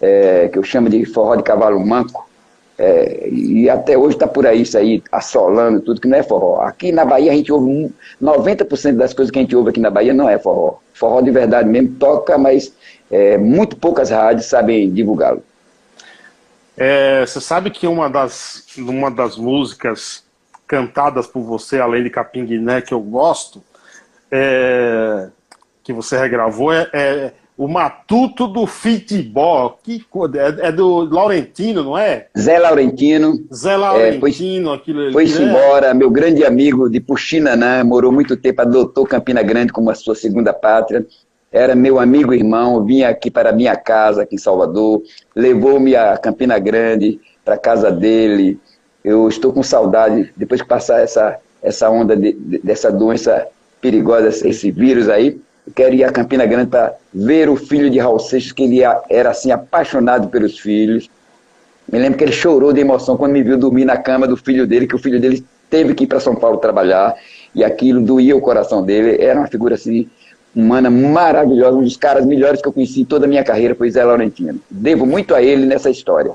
[0.00, 2.27] é, que eu chamo de forró de cavalo manco,
[2.78, 6.60] é, e até hoje está por aí isso aí, assolando tudo, que não é forró.
[6.60, 9.90] Aqui na Bahia a gente ouve, 90% das coisas que a gente ouve aqui na
[9.90, 10.78] Bahia não é forró.
[10.94, 12.72] Forró de verdade mesmo toca, mas
[13.10, 15.42] é, muito poucas rádios sabem divulgá-lo.
[16.76, 20.22] É, você sabe que uma das, uma das músicas
[20.64, 23.60] cantadas por você, além de Capinguiné, que eu gosto,
[24.30, 25.28] é,
[25.82, 29.76] que você regravou é, é o Matuto do Futebol.
[29.82, 30.00] Que
[30.34, 32.28] é, é, do Laurentino, não é?
[32.38, 33.44] Zé Laurentino.
[33.52, 35.50] Zé Laurentino, é, aquilo Foi-se né?
[35.50, 40.14] embora, meu grande amigo de Puxinanã, morou muito tempo, adotou Campina Grande como a sua
[40.14, 41.04] segunda pátria.
[41.50, 45.02] Era meu amigo irmão, vinha aqui para minha casa, aqui em Salvador,
[45.34, 48.60] levou-me a Campina Grande, para a casa dele.
[49.02, 53.48] Eu estou com saudade, depois que passar essa, essa onda de, de, dessa doença
[53.80, 55.40] perigosa, esse vírus aí,
[55.74, 59.30] quero ir a Campina Grande para ver o filho de Raul Seixas, que ele era
[59.30, 61.08] assim apaixonado pelos filhos.
[61.90, 64.66] Me lembro que ele chorou de emoção quando me viu dormir na cama do filho
[64.66, 67.14] dele, que o filho dele teve que ir para São Paulo trabalhar,
[67.54, 69.22] e aquilo doía o coração dele.
[69.22, 70.08] Era uma figura assim,
[70.54, 73.90] humana maravilhosa, um dos caras melhores que eu conheci em toda a minha carreira foi
[73.90, 74.60] Zé Laurentino.
[74.70, 76.32] Devo muito a ele nessa história.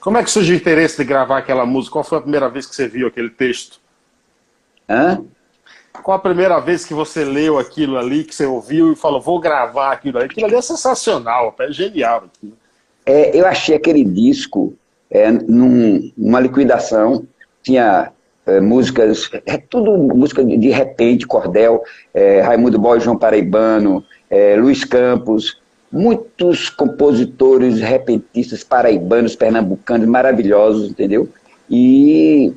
[0.00, 1.94] Como é que surgiu o interesse de gravar aquela música?
[1.94, 3.80] Qual foi a primeira vez que você viu aquele texto?
[4.88, 5.22] Hã?
[6.04, 9.40] Qual a primeira vez que você leu aquilo ali, que você ouviu e falou, vou
[9.40, 10.26] gravar aquilo ali?
[10.26, 12.24] Aquilo ali é sensacional, é genial.
[13.06, 14.74] É, eu achei aquele disco
[15.10, 17.26] é, num, numa liquidação,
[17.62, 18.12] tinha
[18.44, 24.56] é, músicas, é tudo música de, de repente, Cordel, é, Raimundo Boy, João Paraibano, é,
[24.56, 25.58] Luiz Campos,
[25.90, 31.30] muitos compositores repentistas paraibanos, pernambucanos, maravilhosos, entendeu?
[31.70, 32.52] E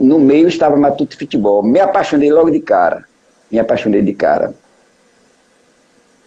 [0.00, 1.62] no meio estava Matuto Futebol.
[1.62, 3.04] Me apaixonei logo de cara.
[3.50, 4.54] Me apaixonei de cara.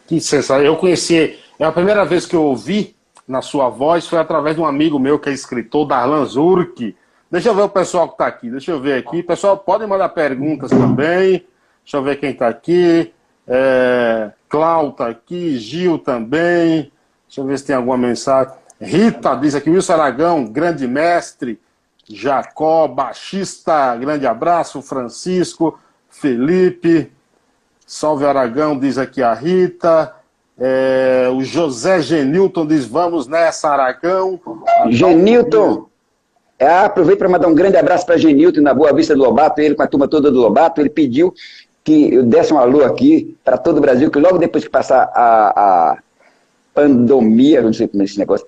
[0.07, 0.61] Que sensação.
[0.61, 2.95] Eu conheci, é a primeira vez que eu ouvi
[3.27, 6.95] na sua voz foi através de um amigo meu que é escritor, Darlan Zurk.
[7.29, 8.49] Deixa eu ver o pessoal que está aqui.
[8.49, 9.23] Deixa eu ver aqui.
[9.23, 11.43] Pessoal, podem mandar perguntas também.
[11.83, 13.11] Deixa eu ver quem está aqui.
[13.47, 16.91] É, Clau está aqui, Gil também.
[17.27, 18.53] Deixa eu ver se tem alguma mensagem.
[18.79, 21.59] Rita diz aqui, Wilson Aragão, grande mestre.
[22.07, 27.11] Jacó, baixista, grande abraço, Francisco, Felipe,
[27.85, 30.13] Salve Aragão, diz aqui a Rita.
[30.57, 34.39] É, o José Genilton diz: Vamos nessa, Aragão.
[34.89, 35.87] Genilton,
[36.57, 39.75] é, aproveito para mandar um grande abraço para Genilton na Boa Vista do Lobato, ele
[39.75, 40.79] com a turma toda do Lobato.
[40.79, 41.33] Ele pediu
[41.83, 45.11] que eu desse um alô aqui para todo o Brasil, que logo depois que passar
[45.13, 45.97] a, a
[46.73, 48.47] pandemia, não sei como é esse negócio,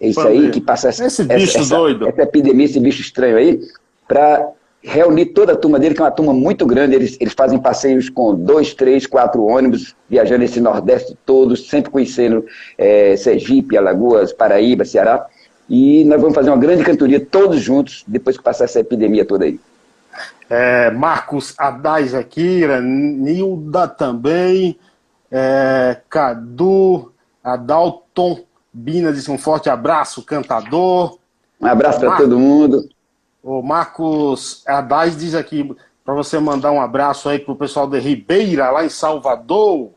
[0.00, 2.06] isso aí, que passa essa, esse bicho essa, doido.
[2.06, 3.60] Essa, essa epidemia, esse bicho estranho aí,
[4.06, 6.94] para reunir toda a turma dele, que é uma turma muito grande.
[6.94, 12.44] Eles, eles fazem passeios com dois, três, quatro ônibus, viajando esse Nordeste todo, sempre conhecendo
[12.76, 15.26] é, Sergipe, Alagoas, Paraíba, Ceará.
[15.68, 19.44] E nós vamos fazer uma grande cantoria todos juntos, depois que passar essa epidemia toda
[19.44, 19.60] aí.
[20.48, 24.78] É, Marcos Adais aqui, Nilda também,
[25.30, 27.12] é, Cadu,
[27.44, 28.40] Adalton,
[28.72, 31.18] Bina disse um forte abraço, cantador.
[31.60, 32.88] Um abraço para todo mundo.
[33.42, 37.98] O Marcos Adais diz aqui para você mandar um abraço aí para o pessoal de
[37.98, 39.90] Ribeira, lá em Salvador.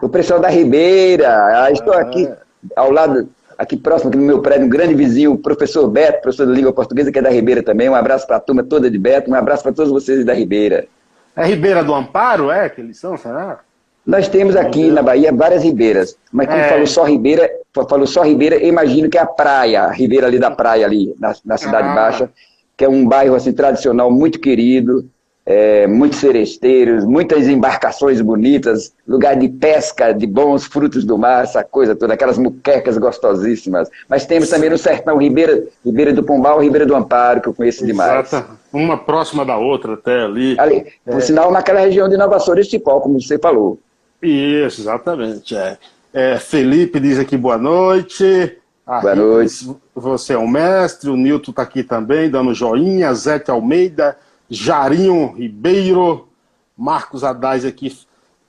[0.00, 2.28] O pessoal da Ribeira, ah, estou aqui
[2.76, 6.46] ao lado, aqui próximo, aqui no meu prédio, um grande vizinho, o professor Beto, professor
[6.46, 7.88] da língua portuguesa, que é da Ribeira também.
[7.88, 10.86] Um abraço para a turma toda de Beto, um abraço para todos vocês da Ribeira.
[11.34, 13.60] É Ribeira do Amparo, é que eles são, será?
[14.08, 16.66] Nós temos aqui na Bahia várias ribeiras, mas como é.
[16.66, 20.50] falou só Ribeira, falou só Ribeira, imagino que é a praia, a ribeira ali da
[20.50, 21.94] praia ali, na, na Cidade ah.
[21.94, 22.30] Baixa,
[22.74, 25.04] que é um bairro assim tradicional muito querido,
[25.44, 31.62] é, muitos seresteiros, muitas embarcações bonitas, lugar de pesca de bons frutos do mar, essa
[31.62, 33.90] coisa toda, aquelas muquecas gostosíssimas.
[34.08, 37.84] Mas temos também no sertão Ribeira, Ribeira do Pombal, Ribeira do Amparo, que eu conheço
[37.84, 38.26] demais.
[38.26, 38.56] Exato.
[38.72, 40.58] Uma próxima da outra até ali.
[40.58, 41.20] ali por é...
[41.20, 43.78] sinal, naquela região de Nova Soura e Cipó, como você falou.
[44.22, 45.56] Isso, exatamente.
[45.56, 45.78] É.
[46.12, 48.58] É, Felipe diz aqui boa noite.
[48.86, 49.76] A Boa noite.
[49.94, 54.16] Você é um mestre, o Nilton está aqui também, dando joinha, Zete Almeida,
[54.48, 56.26] Jarinho Ribeiro,
[56.74, 57.94] Marcos Adais aqui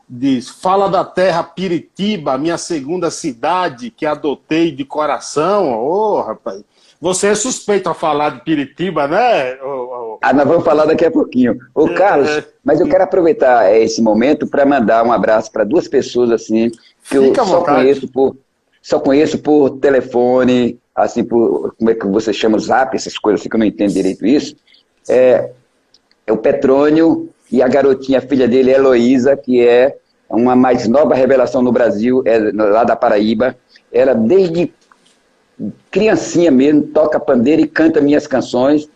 [0.10, 5.72] diz, fala da terra Piritiba, minha segunda cidade que adotei de coração.
[5.74, 6.64] Ô, oh, rapaz,
[7.00, 9.58] você é suspeito a falar de Piritiba, né?
[10.22, 11.58] Ah, nós vamos falar daqui a pouquinho.
[11.76, 15.64] Ô, é, Carlos, é, mas eu quero aproveitar esse momento para mandar um abraço para
[15.64, 16.72] duas pessoas assim,
[17.04, 18.36] que eu só conheço por
[18.82, 23.42] só conheço por telefone, assim, por, como é que você chama, o zap, essas coisas
[23.42, 24.56] assim, que eu não entendo direito isso.
[25.08, 25.52] É,
[26.26, 29.98] é o Petrônio e a garotinha, a filha dele, Heloísa, que é
[30.30, 33.58] uma mais nova revelação no Brasil, é lá da Paraíba.
[33.92, 34.72] Ela, desde
[35.92, 38.88] criancinha mesmo, toca pandeiro e canta minhas canções.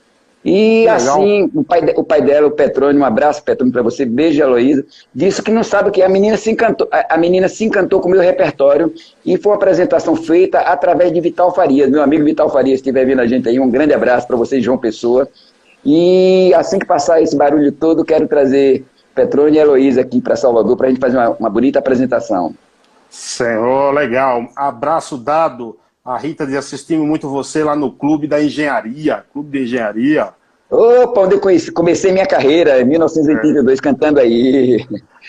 [0.46, 0.98] E Legal.
[0.98, 4.86] assim, o pai, o pai dela, o Petrônio, um abraço, Petrônio, para você, beijo, Heloísa,
[5.16, 6.06] disse que não sabe o que é.
[6.06, 8.94] A menina, se encantou, a, a menina se encantou com o meu repertório
[9.26, 11.90] e foi uma apresentação feita através de Vital Farias.
[11.90, 14.62] Meu amigo Vital Farias, se estiver vendo a gente aí, um grande abraço para você,
[14.62, 15.30] João Pessoa.
[15.86, 20.76] E assim que passar esse barulho todo, quero trazer Petrônio e Heloísa aqui para Salvador
[20.76, 20.90] para
[26.06, 30.30] a Rita diz, assistimos muito você lá no Clube da Engenharia, Clube de Engenharia.
[30.70, 33.82] Opa, onde eu conheci, comecei minha carreira, em 1982, é.
[33.82, 34.86] cantando aí.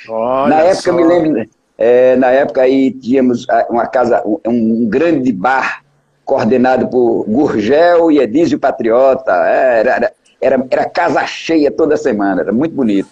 [0.08, 0.90] Olha na época, só.
[0.90, 5.84] eu me lembro, é, na época aí tínhamos ah, uma casa, um, grande bar
[6.24, 9.32] coordenado por Gurgel e Edísio Patriota.
[9.46, 13.10] É, era, era, era, casa cheia toda semana, era muito bonito.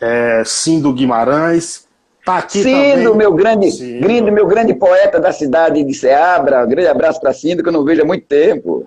[0.00, 1.85] É, Cindo Guimarães,
[2.26, 4.32] Tá aqui Cindo, meu grande, Cindo.
[4.32, 6.64] meu grande poeta da cidade de Ceabra.
[6.64, 8.84] Um grande abraço para Cindo, que eu não vejo há muito tempo.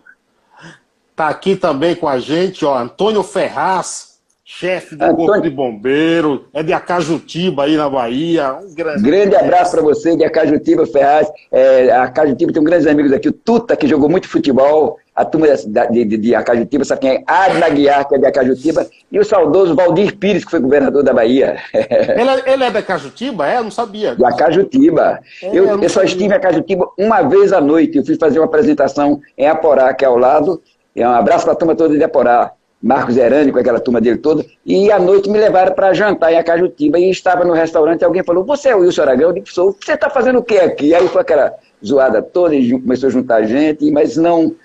[1.16, 5.26] Tá aqui também com a gente, ó, Antônio Ferraz, chefe do Antônio...
[5.28, 8.56] Corpo de Bombeiro, é de Acajutiba aí na Bahia.
[8.56, 11.32] Um grande, grande abraço para você de Acajutiba, Ferraz.
[11.50, 15.48] É, Acajutiba tem um grandes amigos aqui, o Tuta, que jogou muito futebol, a turma
[15.92, 17.24] de, de, de Acajutiba, sabe quem é?
[17.28, 21.12] Adna Guiar, que é de Acajutiba, e o saudoso Valdir Pires, que foi governador da
[21.12, 21.58] Bahia.
[21.74, 23.46] Ele, é, ele é de Acajutiba?
[23.46, 23.58] É?
[23.58, 24.16] Eu não sabia.
[24.16, 25.20] De Acajutiba.
[25.44, 27.98] É, eu, eu, eu só estive em Acajutiba uma vez à noite.
[27.98, 30.62] Eu fui fazer uma apresentação em Aporá, que é ao lado.
[30.96, 32.54] E um abraço para a turma toda de Aporá.
[32.82, 36.38] Marcos Herani, com aquela turma dele toda, e à noite me levaram para jantar em
[36.38, 39.30] Acajutiba, e estava no restaurante, alguém falou, você é o Wilson Aragão?
[39.32, 40.96] Eu disse, sou, você está fazendo o que aqui?
[40.96, 41.54] Aí foi aquela
[41.86, 44.56] zoada toda, e começou a juntar gente, mas não,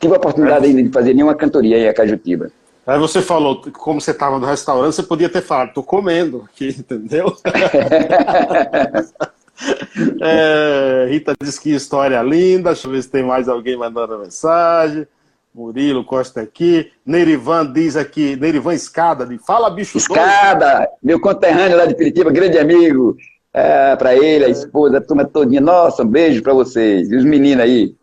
[0.00, 0.68] tive a oportunidade é.
[0.68, 2.50] ainda de fazer nenhuma cantoria em Acajutiba.
[2.86, 6.68] Aí você falou, como você estava no restaurante, você podia ter falado, estou comendo aqui,
[6.78, 7.34] entendeu?
[10.20, 15.06] é, Rita diz que história linda, deixa eu ver se tem mais alguém mandando mensagem.
[15.54, 16.90] Murilo Costa aqui.
[17.06, 20.88] Nerivan diz aqui, Nerivan Escada, de Fala Bicho Escada, doido.
[21.00, 23.16] meu conterrâneo lá de Piritiba, grande amigo.
[23.52, 25.60] É, para ele, a esposa, a turma todinha.
[25.60, 27.08] Nossa, um beijo para vocês.
[27.08, 27.94] E os meninos aí.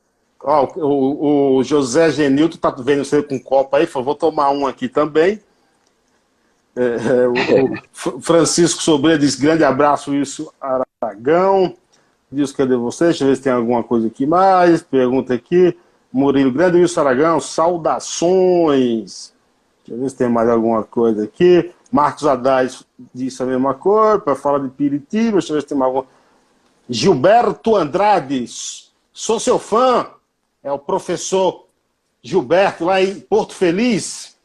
[0.44, 4.50] Ó, o, o, José Genilton tá vendo você com um copo aí, falou, vou tomar
[4.50, 5.40] um aqui também.
[6.76, 11.76] É, é, o, o, Francisco Sobreira diz, grande abraço, isso, Aragão.
[12.32, 13.06] Diz, cadê você?
[13.06, 14.82] Deixa eu ver se tem alguma coisa aqui mais.
[14.82, 15.78] Pergunta aqui.
[16.12, 19.34] Murilo, grande Wilson Aragão, saudações.
[19.80, 21.72] Deixa eu ver se tem mais alguma coisa aqui.
[21.92, 22.80] Marcos Haddad
[23.14, 25.34] disse a mesma coisa, para falar de Piritiba.
[25.34, 26.06] Deixa eu ver se tem mais alguma.
[26.90, 28.46] Gilberto Andrade,
[29.14, 30.08] sou seu fã.
[30.64, 31.66] É o professor
[32.22, 34.36] Gilberto, lá em Porto Feliz.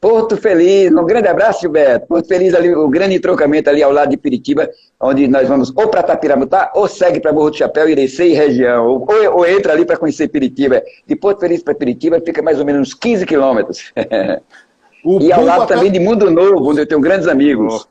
[0.00, 2.06] Porto Feliz, um grande abraço, Gilberto.
[2.06, 5.88] Porto Feliz, ali, o grande entroncamento ali ao lado de Piritiba, onde nós vamos ou
[5.88, 9.72] para Tapiramutá, ou segue para Morro do Chapéu, Irecê e região, ou, ou, ou entra
[9.72, 10.82] ali para conhecer Piritiba.
[11.06, 13.92] De Porto Feliz para Piritiba fica mais ou menos uns 15 quilômetros.
[15.04, 17.88] e ao lado também de Mundo Novo, onde eu tenho grandes amigos.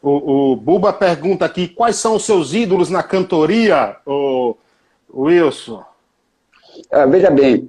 [0.00, 4.54] O, o Buba pergunta aqui, quais são os seus ídolos na cantoria, o,
[5.12, 5.82] Wilson?
[6.90, 7.68] Ah, veja bem,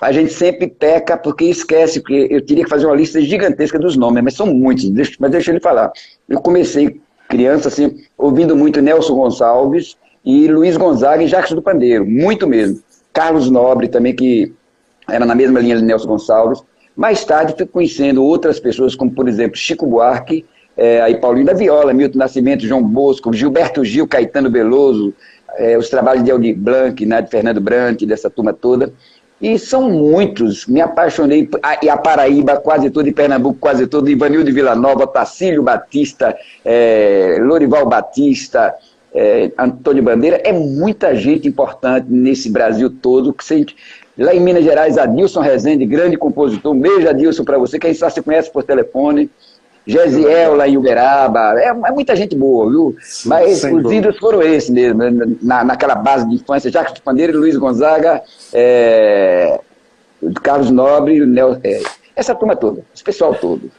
[0.00, 3.96] a gente sempre peca porque esquece, porque eu teria que fazer uma lista gigantesca dos
[3.96, 5.90] nomes, mas são muitos, mas deixa ele falar.
[6.28, 12.04] Eu comecei criança, assim, ouvindo muito Nelson Gonçalves e Luiz Gonzaga e Jacques do Pandeiro,
[12.04, 12.80] muito mesmo.
[13.12, 14.52] Carlos Nobre também, que
[15.08, 16.62] era na mesma linha de Nelson Gonçalves.
[16.94, 20.44] Mais tarde fui conhecendo outras pessoas, como por exemplo Chico Buarque,
[20.76, 25.14] é, aí Paulinho da Viola, Milton Nascimento, João Bosco, Gilberto Gil, Caetano Veloso,
[25.56, 28.92] é, os trabalhos de Aldir Blanc, né, de Fernando Brant, dessa turma toda.
[29.40, 31.48] E são muitos, me apaixonei,
[31.82, 37.36] e a Paraíba quase toda, e Pernambuco quase todo, Ivanildo Vila Nova, Tacílio Batista, é,
[37.40, 38.74] Lorival Batista,
[39.14, 43.66] é, Antônio Bandeira, é muita gente importante nesse Brasil todo, que se,
[44.16, 48.08] lá em Minas Gerais, Adilson Rezende, grande compositor, um beijo Adilson para você, quem só
[48.08, 49.30] se conhece por telefone,
[49.86, 52.96] Gesiel lá em Uberaba, é, é, muita gente boa, viu?
[53.00, 55.36] Sim, Mas os ídolos foram esses mesmo, né?
[55.40, 58.20] na, naquela base de infância, Jacques Pandeiro, Luiz Gonzaga,
[58.52, 59.60] é,
[60.42, 61.82] Carlos Nobre, Nel, é,
[62.16, 63.70] essa turma toda, esse pessoal todo.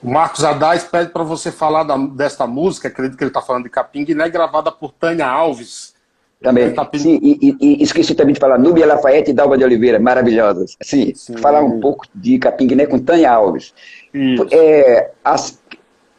[0.00, 3.64] O Marcos Adais pede para você falar da, desta música, acredito que ele está falando
[3.64, 5.96] de Capinguiné, gravada por Tânia Alves.
[6.40, 6.72] Também.
[6.74, 10.76] Tá Sim, e, e, esqueci também de falar Núbia Lafayette e Dalva de Oliveira, maravilhosas.
[10.82, 11.38] Sim, Sim.
[11.38, 13.72] falar um pouco de Capinguiné com Tânia Alves.
[14.50, 15.58] É, as,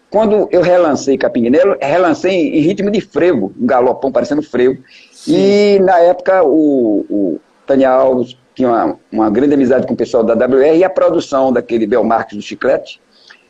[0.10, 4.77] quando eu relancei Capinguiné, relancei em, em ritmo de frevo, um galopão parecendo frevo.
[5.12, 5.36] Sim.
[5.36, 10.23] E na época o, o Tânia Alves tinha uma, uma, grande amizade com o pessoal
[10.23, 12.99] da WR e a produção daquele Belmarques do Chiclete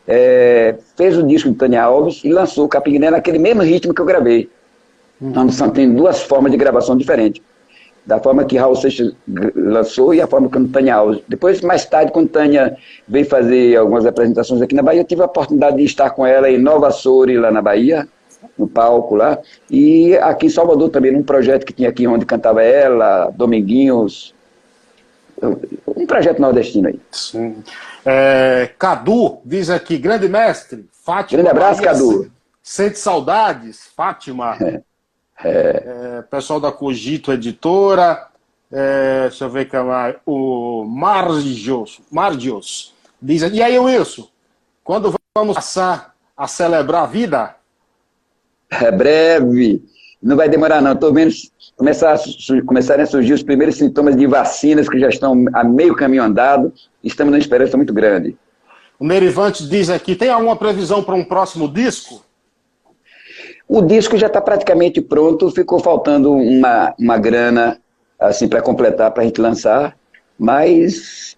[0.08, 4.02] é, fez o disco de Tânia Alves e lançou o Capinguiné naquele mesmo ritmo que
[4.02, 4.50] eu gravei.
[5.22, 7.42] Então, tem duas formas de gravação diferentes
[8.08, 9.14] da forma que Raul Seixas
[9.54, 11.22] lançou e a forma que Tânia Alves.
[11.28, 15.26] Depois, mais tarde, quando Tânia veio fazer algumas apresentações aqui na Bahia, eu tive a
[15.26, 18.08] oportunidade de estar com ela em Nova Soure, lá na Bahia,
[18.58, 19.38] no palco lá,
[19.70, 24.34] e aqui em Salvador também, num projeto que tinha aqui onde cantava ela, Dominguinhos,
[25.86, 27.00] um projeto nordestino aí.
[27.12, 27.58] Sim.
[28.06, 31.44] É, Cadu diz aqui, grande mestre, Fátima.
[31.44, 32.32] Grande abraço, Bahia, Cadu.
[32.64, 34.56] Sente saudades, Fátima.
[34.62, 34.82] É.
[35.44, 36.24] É...
[36.30, 38.28] Pessoal da Cogito Editora,
[38.72, 39.82] é, deixa eu ver que é
[40.26, 44.28] o Margios, Margios diz, e aí Wilson,
[44.84, 47.56] quando vamos passar a celebrar a vida?
[48.70, 49.84] É breve,
[50.22, 51.34] não vai demorar não, estou vendo
[51.78, 52.18] começar a,
[52.66, 56.74] começarem a surgir os primeiros sintomas de vacinas que já estão a meio caminho andado,
[57.04, 58.36] estamos numa esperança muito grande.
[59.00, 62.26] O Nerivante diz aqui, tem alguma previsão para um próximo disco?
[63.68, 67.80] O disco já está praticamente pronto, ficou faltando uma, uma grana
[68.20, 69.98] assim para completar, para a gente lançar,
[70.40, 71.38] mas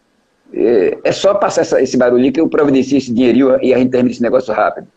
[0.54, 3.92] é, é só passar essa, esse barulhinho que eu providencio esse dinheirinho e a gente
[3.92, 4.88] termina esse negócio rápido.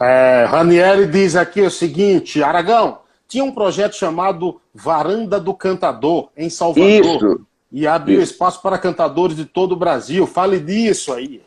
[0.00, 6.50] É, Ranieri diz aqui o seguinte, Aragão, tinha um projeto chamado Varanda do Cantador, em
[6.50, 7.16] Salvador.
[7.16, 7.40] Isso.
[7.70, 8.32] E abriu Isso.
[8.32, 10.26] espaço para cantadores de todo o Brasil.
[10.26, 11.40] Fale disso aí.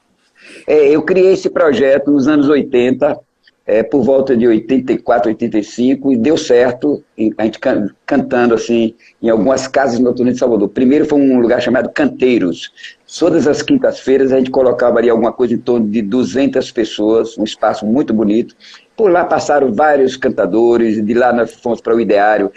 [0.66, 3.20] É, eu criei esse projeto nos anos 80,
[3.68, 7.04] é, por volta de 84, 85, e deu certo,
[7.38, 7.60] a gente
[8.06, 10.70] cantando assim, em algumas casas noturnas de Salvador.
[10.70, 12.72] Primeiro foi um lugar chamado Canteiros.
[13.20, 17.44] Todas as quintas-feiras a gente colocava ali alguma coisa em torno de 200 pessoas, um
[17.44, 18.56] espaço muito bonito.
[18.96, 22.52] Por lá passaram vários cantadores, de lá nós fomos para o Ideário.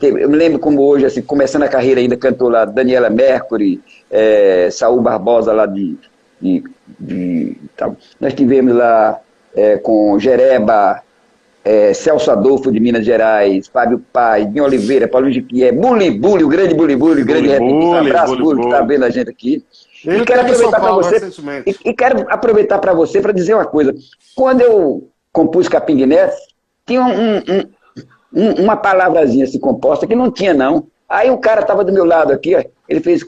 [0.00, 4.70] Eu me lembro como hoje, assim, começando a carreira ainda, cantou lá Daniela Mercury, é,
[4.72, 5.94] Saul Barbosa lá de,
[6.40, 6.64] de,
[6.98, 7.96] de tal.
[8.18, 9.20] Nós tivemos lá
[9.54, 11.00] é, com Jereba,
[11.64, 16.44] é, Celso Adolfo de Minas Gerais, Fábio Paz, Dinho Oliveira, Paulo de Pierre, Bully Bully,
[16.44, 19.30] o grande Bully Bully, o grande Bully, Um abraço, Bully, que está vendo a gente
[19.30, 19.64] aqui.
[20.04, 21.30] Ele e quero aproveitar para você
[21.66, 23.94] e, e, quero aproveitar para você para dizer uma coisa.
[24.36, 26.30] Quando eu compus Capinguiné,
[26.86, 27.62] tinha um, um,
[28.34, 30.86] um, uma palavrazinha assim composta que não tinha não.
[31.08, 33.24] Aí o cara estava do meu lado aqui, ó, ele fez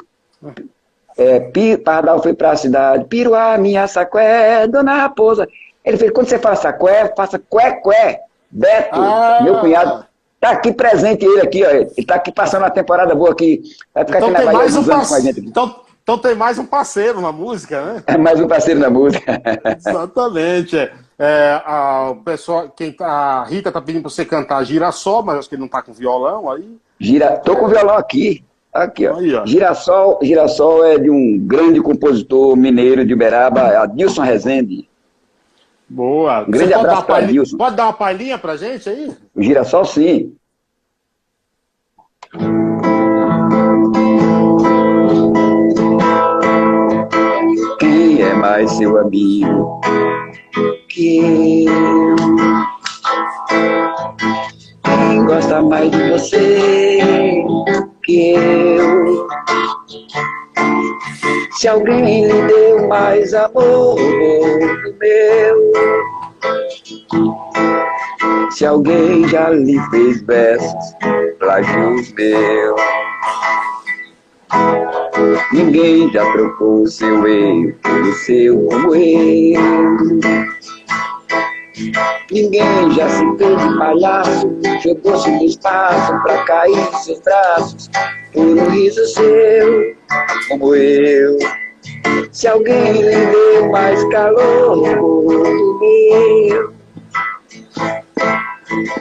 [1.16, 5.48] é, Pardal foi para a cidade, Piruá, minha sacué, Dona Raposa.
[5.87, 8.20] Ele fez, quando você fala sacué, faça cué, cué.
[8.51, 9.39] Beto, ah.
[9.43, 10.05] meu cunhado,
[10.41, 11.70] tá aqui presente ele aqui, ó.
[11.70, 13.62] Ele tá aqui passando uma temporada boa aqui.
[13.95, 15.49] Vai ficar então aqui na Bahia um com a gente aqui.
[15.49, 18.03] Então, então tem mais um parceiro na música, né?
[18.07, 19.41] É mais um parceiro na música.
[19.78, 20.76] Exatamente.
[20.76, 20.93] É.
[21.18, 25.39] É, a, o pessoal, quem tá, a Rita tá pedindo para você cantar Girassol, mas
[25.39, 26.76] acho que ele não tá com violão aí.
[27.01, 28.45] Gira, tô com violão aqui.
[28.72, 29.16] Aqui, ó.
[29.16, 29.47] Aí, ó.
[29.47, 34.87] Girassol, Girassol é de um grande compositor mineiro de Uberaba, Adilson Rezende.
[35.89, 36.43] Boa.
[36.43, 37.57] Um grande abraço para Adilson.
[37.57, 39.16] Pode dar uma palhinha pra gente aí?
[39.34, 40.34] O Girassol, sim.
[47.78, 49.80] Quem é mais seu amigo
[50.89, 52.16] que eu?
[54.82, 57.45] Quem gosta mais de você
[58.03, 59.26] que eu?
[61.59, 65.72] Se alguém lhe deu mais amor do meu,
[68.50, 70.94] se alguém já lhe fez versos,
[71.38, 72.76] plágios meu.
[75.52, 80.20] Ninguém já trocou seu eu pelo seu como.
[82.31, 87.91] Ninguém já se fez de palhaço, jogou-se no espaço pra cair em seus braços,
[88.33, 89.95] por um riso seu,
[90.49, 91.37] como eu.
[92.33, 96.72] Se alguém lhe deu mais calor do meu,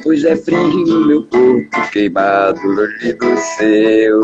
[0.03, 4.21] pois é frio meu corpo queimado longe do seu.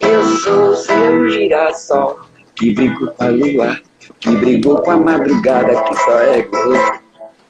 [0.00, 2.20] Eu sou seu girassol
[2.54, 3.80] que brigou com a lua,
[4.20, 7.01] que brigou com a madrugada, que só é gosto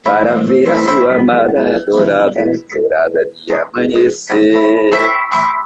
[0.03, 4.91] para ver a sua amada dourada, dourada de amanhecer.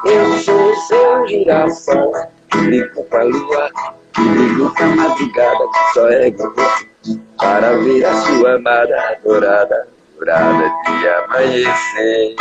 [0.05, 2.13] Eu sou seu girassol
[2.51, 3.69] que com a lua,
[4.13, 10.71] que com a madrugada, que só é gosto para ver a sua amada dourada, dourada
[10.85, 12.35] de amanhecer.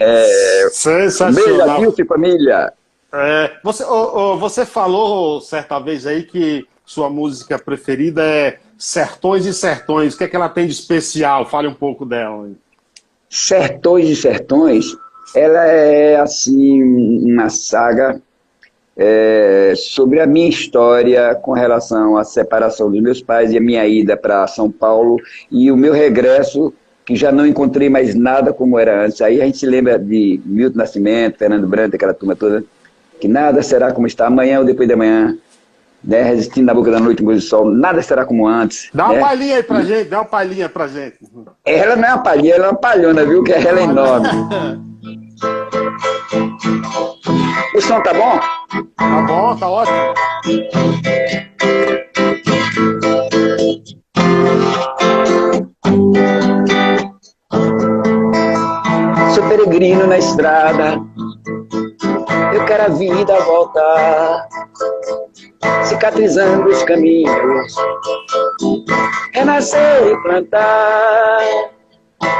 [0.00, 1.80] É, Sensacional.
[1.80, 2.72] Beijo, e família.
[3.12, 9.46] É, você, oh, oh, você falou certa vez aí que sua música preferida é Sertões
[9.46, 10.12] e Sertões.
[10.12, 11.48] O que é que ela tem de especial?
[11.48, 12.50] Fale um pouco dela.
[13.30, 14.86] Sertões e Sertões,
[15.36, 18.20] ela é assim uma saga
[18.96, 23.86] é, sobre a minha história com relação à separação dos meus pais e a minha
[23.86, 25.16] ida para São Paulo
[25.48, 26.74] e o meu regresso
[27.06, 29.20] que já não encontrei mais nada como era antes.
[29.22, 32.64] Aí a gente se lembra de Milton Nascimento, Fernando Brandt, aquela turma toda
[33.20, 35.38] que nada será como está amanhã ou depois de amanhã,
[36.04, 36.22] né?
[36.22, 38.90] Resistindo na boca da noite, luz do sol, nada será como antes.
[38.92, 39.20] Dá uma né?
[39.20, 41.18] palhinha aí pra gente, dá uma palhinha pra gente.
[41.64, 43.42] Ela não é uma palhinha, ela é uma palhona, viu?
[43.42, 44.28] Que ela é enorme.
[47.76, 48.38] o som tá bom?
[48.96, 50.14] Tá bom, tá ótimo.
[59.34, 61.00] Sou peregrino na estrada
[62.52, 64.48] eu quero a vida voltar,
[65.84, 67.74] cicatrizando os caminhos,
[69.32, 71.40] renascer e plantar.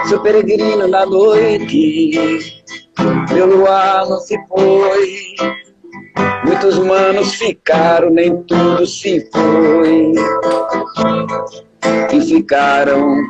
[0.08, 2.38] Sou peregrino na noite,
[3.32, 5.34] meu luar não se foi.
[6.44, 10.12] Muitos manos ficaram, nem tudo se foi.
[12.12, 13.22] E ficaram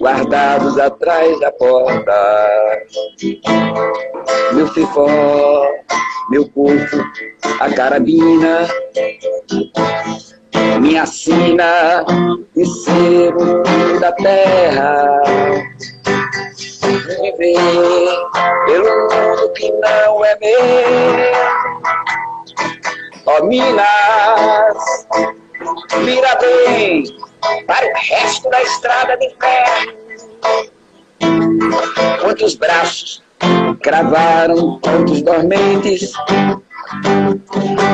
[0.00, 2.12] guardados atrás da porta.
[4.54, 5.06] Meu ficó,
[6.30, 6.96] meu corpo,
[7.60, 8.66] a carabina,
[10.80, 12.04] minha sina
[12.56, 13.34] e ser
[14.00, 15.22] da terra.
[17.20, 18.16] Viver
[18.66, 20.60] pelo mundo que não é meu.
[23.26, 25.06] Ó oh, Minas,
[26.04, 27.04] mira bem
[27.66, 30.00] para o resto da estrada de ferro.
[32.20, 33.22] Quantos braços
[33.82, 36.12] cravaram tantos dormentes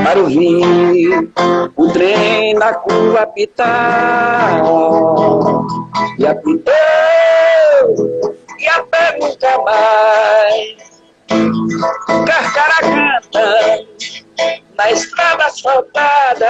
[0.04, 1.30] para ouvir
[1.76, 4.62] o trem na curva apitar.
[6.18, 6.72] E apitou,
[8.58, 10.86] e a pé nunca mais.
[12.26, 13.86] Carcara canta
[14.76, 16.46] na estrada asfaltada.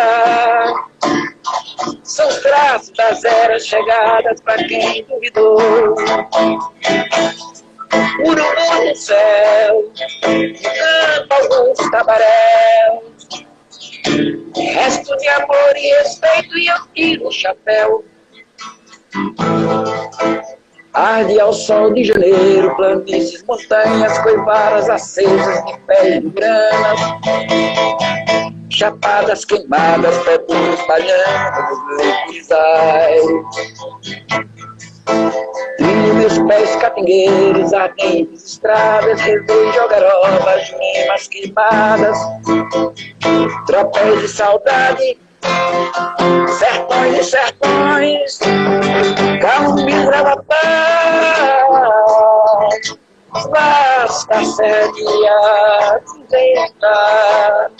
[2.02, 5.58] São os traços das eras chegadas para quem duvidou.
[8.24, 13.46] Urubu no céu, canta alguns cabaréus.
[14.56, 18.04] Resto de amor e respeito e eu tiro o chapéu.
[20.96, 26.94] Arde ao sol de janeiro, planícies, montanhas, coivaras acesas de pés de grana,
[28.70, 33.26] chapadas queimadas, pedras espalhando leitizais.
[35.76, 42.18] Trilho meus pés catingueiros, ardentes estradas, revejo algarobas, gemas queimadas,
[43.66, 45.18] tropéis de saudade,
[46.58, 48.38] sertões e sertões,
[50.06, 51.96] Paz.
[53.50, 57.70] basta seria inventar.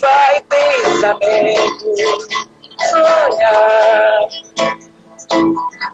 [0.00, 1.94] Vai pensamento
[2.90, 4.28] sonhar.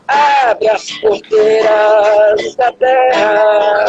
[0.08, 3.86] Abre as porteiras da terra.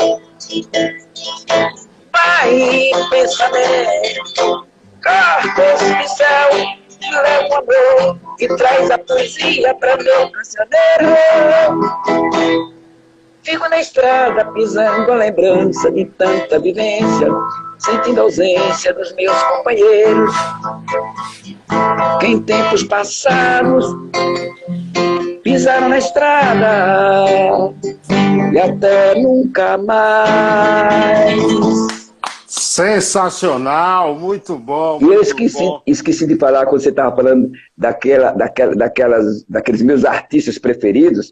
[2.13, 4.67] Vai pensamento,
[5.03, 11.15] corta esse pincel leva o amor e traz a poesia para meu cancioneiro.
[13.43, 17.27] Fico na estrada pisando a lembrança de tanta vivência,
[17.79, 20.35] sentindo a ausência dos meus companheiros.
[22.19, 23.85] Que em tempos passados
[25.43, 27.73] pisaram na estrada
[28.53, 31.39] e até nunca mais.
[32.49, 34.99] Sensacional, muito bom.
[34.99, 35.83] Muito e eu esqueci, bom.
[35.85, 41.31] esqueci de falar quando você estava falando daquela, daquela, daquelas, daqueles meus artistas preferidos.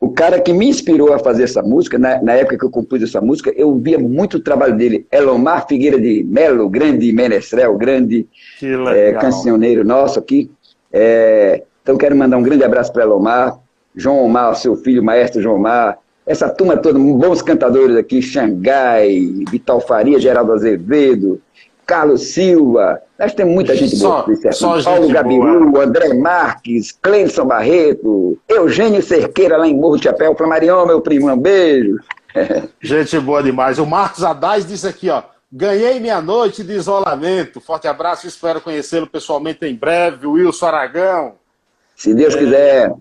[0.00, 3.00] O cara que me inspirou a fazer essa música, na, na época que eu compus
[3.00, 5.06] essa música, eu via muito o trabalho dele.
[5.12, 8.26] Elomar Figueira de Melo, grande menestrel, grande
[8.60, 10.50] é, cancioneiro nosso aqui.
[10.92, 13.56] É, então quero mandar um grande abraço para Elomar,
[13.94, 15.96] João Omar, seu filho, maestro João Omar,
[16.26, 21.40] essa turma toda, bons cantadores aqui, Xangai, Vital Faria, Geraldo Azevedo,
[21.86, 24.52] Carlos Silva, nós temos muita gente só, boa.
[24.52, 25.84] Só Paulo Gabiru, boa.
[25.84, 31.36] André Marques, Clemson Barreto, Eugênio Cerqueira lá em Morro de Chapéu, Flamarion, meu primo, um
[31.38, 31.98] beijo.
[32.82, 33.78] Gente boa demais.
[33.78, 37.60] O Marcos Adaz disse aqui, ó, ganhei minha noite de isolamento.
[37.60, 40.26] Forte abraço, espero conhecê-lo pessoalmente em breve.
[40.26, 41.34] Wilson Aragão.
[41.96, 42.38] Se Deus é...
[42.38, 42.92] quiser.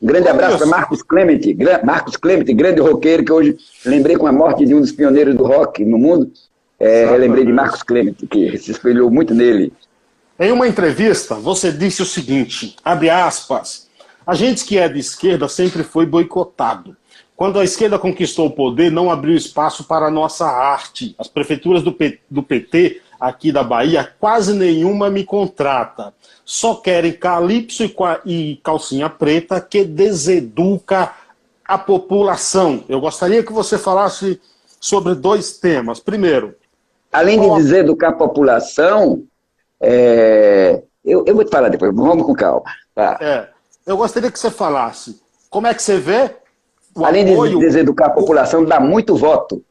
[0.00, 4.66] Grande abraço para Marcos Clemente, Marcos Clemente, grande roqueiro, que hoje lembrei com a morte
[4.66, 6.30] de um dos pioneiros do rock no mundo.
[6.78, 9.72] É, relembrei de Marcos Clemente, que se espelhou muito nele.
[10.38, 13.88] Em uma entrevista, você disse o seguinte, abre aspas,
[14.26, 16.94] a gente que é de esquerda sempre foi boicotado.
[17.34, 21.14] Quando a esquerda conquistou o poder, não abriu espaço para a nossa arte.
[21.18, 21.96] As prefeituras do,
[22.30, 26.12] do PT aqui da Bahia, quase nenhuma me contrata.
[26.44, 27.84] Só querem calypso
[28.24, 31.12] e, calcinha preta que deseduca
[31.64, 32.84] a população.
[32.88, 34.40] Eu gostaria que você falasse
[34.80, 35.98] sobre dois temas.
[35.98, 36.54] Primeiro,
[37.12, 39.24] além de deseducar a população,
[39.80, 40.82] é...
[41.04, 42.64] eu, eu, vou te falar depois, vamos com calma.
[42.94, 43.18] Tá.
[43.20, 43.48] É,
[43.86, 46.36] eu gostaria que você falasse como é que você vê
[46.94, 47.58] o Além apoio...
[47.58, 49.62] de deseducar a população, dá muito voto.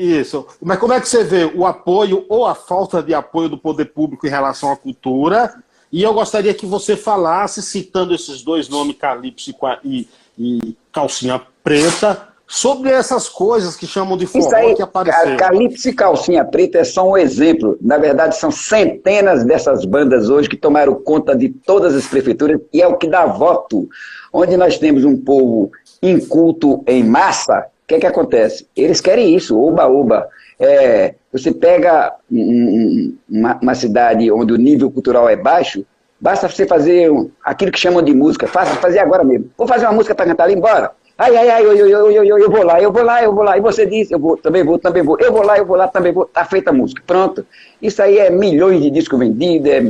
[0.00, 0.46] Isso.
[0.62, 3.84] Mas como é que você vê o apoio ou a falta de apoio do poder
[3.84, 5.62] público em relação à cultura?
[5.92, 12.28] E eu gostaria que você falasse, citando esses dois nomes, Calypso e, e Calcinha Preta,
[12.46, 15.36] sobre essas coisas que chamam de forró aí, que apareceram.
[15.36, 17.76] Calypso e Calcinha Preta é só um exemplo.
[17.82, 22.80] Na verdade, são centenas dessas bandas hoje que tomaram conta de todas as prefeituras e
[22.80, 23.86] é o que dá voto.
[24.32, 25.70] Onde nós temos um povo
[26.02, 28.68] inculto em massa, que é que acontece?
[28.76, 30.28] Eles querem isso, oba-oba.
[30.60, 35.84] É, você pega um, uma, uma, cidade onde o nível cultural é baixo,
[36.20, 37.10] basta você fazer
[37.42, 39.50] aquilo que chamam de música, faça fazer agora mesmo.
[39.58, 40.92] Vou fazer uma música para cantar ali embora.
[41.18, 43.42] Ai, ai, ai, eu, eu, eu, eu, eu, vou lá, eu vou lá, eu vou
[43.42, 43.58] lá.
[43.58, 45.18] E você diz, eu vou, também vou, também vou.
[45.18, 46.26] Eu vou lá, eu vou lá, também vou.
[46.26, 47.02] Tá feita a música.
[47.04, 47.44] Pronto.
[47.82, 49.82] Isso aí é milhões de discos vendidos, é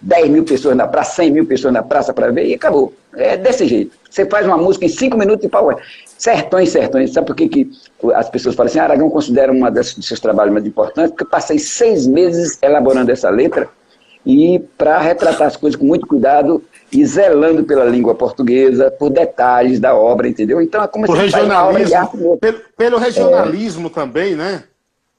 [0.00, 2.92] 10 mil pessoas na praça, 100 mil pessoas na praça para ver e acabou.
[3.16, 3.96] É desse jeito.
[4.08, 5.74] Você faz uma música em 5 minutos e pau.
[6.04, 7.12] Sertões, sertões.
[7.12, 7.70] Sabe por que, que
[8.14, 8.78] as pessoas falam assim?
[8.78, 11.10] Ah, Aragão considera um dos seus trabalhos mais importantes?
[11.10, 13.68] Porque eu passei seis meses elaborando essa letra
[14.26, 19.78] e para retratar as coisas com muito cuidado e zelando pela língua portuguesa, por detalhes
[19.78, 20.60] da obra, entendeu?
[20.60, 24.64] Então é como por se regionalismo, pelo, pelo, regionalismo é, também, né?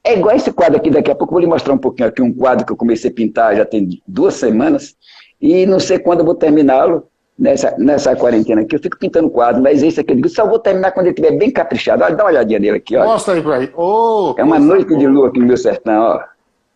[0.02, 2.32] É igual esse quadro aqui, daqui a pouco vou lhe mostrar um pouquinho aqui, um
[2.32, 4.94] quadro que eu comecei a pintar já tem duas semanas,
[5.40, 7.06] e não sei quando eu vou terminá-lo,
[7.40, 10.58] nessa, nessa quarentena aqui, eu fico pintando quadro, mas esse aqui eu digo, só vou
[10.58, 12.04] terminar quando ele estiver bem caprichado.
[12.04, 13.04] Olha, dá uma olhadinha nele aqui, ó.
[13.04, 13.72] Mostra aí pra aí.
[13.74, 16.22] Oh, é uma noite de lua aqui no meu sertão, ó.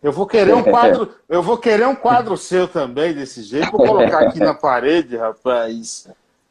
[0.02, 3.70] Eu vou querer um quadro, eu vou querer um quadro seu também desse jeito.
[3.70, 6.08] Vou colocar aqui na parede, rapaz.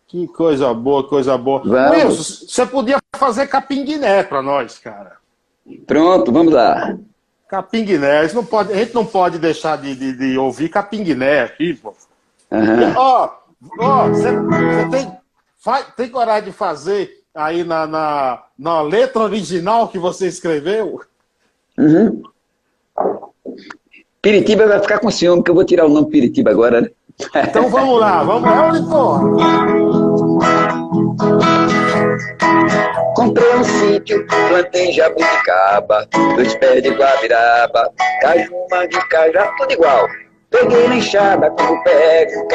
[0.07, 1.61] Que coisa boa, coisa boa.
[1.65, 2.03] Vamos.
[2.03, 5.13] Wilson, você podia fazer capim guiné para nós, cara.
[5.87, 6.97] Pronto, vamos lá.
[7.47, 11.03] Capim guiné, a gente não pode, gente não pode deixar de, de, de ouvir capim
[11.03, 11.95] guiné aqui, pô.
[12.51, 12.93] Uhum.
[12.95, 13.29] Ó, ó,
[13.63, 15.17] você tem,
[15.57, 21.01] faz, tem coragem de fazer aí na, na, na letra original que você escreveu?
[21.77, 22.21] Uhum.
[24.21, 26.89] Piritiba vai ficar com ciúme, que eu vou tirar o nome Piritiba agora, né?
[27.35, 29.23] Então vamos lá, vamos lá, porra.
[33.15, 37.91] Comprei um sítio, plantei jabuticaba, dois pés de guabiraba,
[38.21, 40.07] caju, mangue, cajá, tudo igual.
[40.53, 42.47] Peguei na enxada como pego o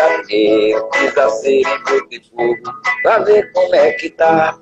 [0.94, 2.72] fiz a cera de fogo,
[3.02, 4.56] pra ver como é que tá.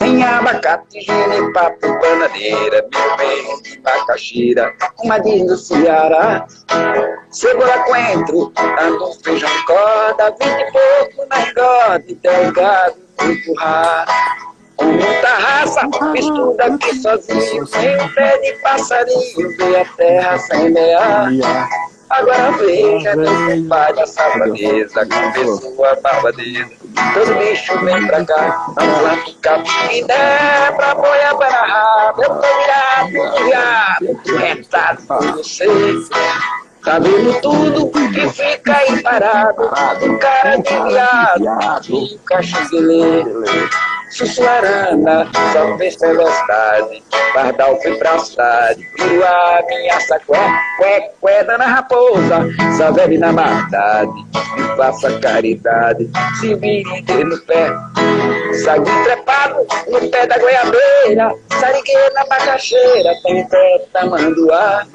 [0.00, 6.44] Tem abacate, genipapo, bananeira, mil bem de macaxeira, uma diz no Ceará.
[7.30, 14.10] Cebola coentro, dando um feijão corda, vinte e pouco na engorda, e delgado, muito raro.
[14.76, 20.70] Com muita raça, estuda aqui sozinho, sem um pé de passarinho, vê a terra sem
[20.70, 21.30] mear.
[22.10, 26.68] Agora veja, meu compadre, a safadeza, com sua barbadeira.
[27.14, 30.14] Todo bicho vem pra cá, vamos lá pro Capitã,
[30.76, 32.22] pra boia para rabo.
[32.22, 35.66] Eu tô virado, viado, retado por você.
[36.84, 39.64] Tá vendo tudo que fica aí parado,
[40.02, 43.44] um cara de viado, um cachimbileiro.
[44.10, 47.02] Sussuarana, só fez tempestade,
[47.34, 50.38] Pardal foi pra cidade, Piruá, minha sacué,
[50.78, 54.12] cué, cué, dana raposa, Savere na maldade,
[54.56, 57.70] me faça caridade, se vire no pé,
[58.64, 64.86] Sague trepado no pé da goiabeira, Sarigueira na macaxeira, tem pé tamanduá.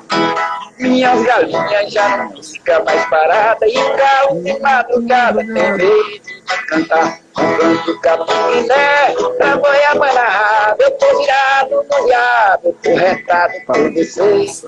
[0.80, 6.22] Minhas galinhas já não ficam mais paradas, e galo de madrugada tem medo de
[6.68, 7.22] cantar.
[7.36, 13.93] Canto capiné, pra boiaba na raba, eu tô virado no viado, eu tô retado por
[13.93, 14.65] vocês.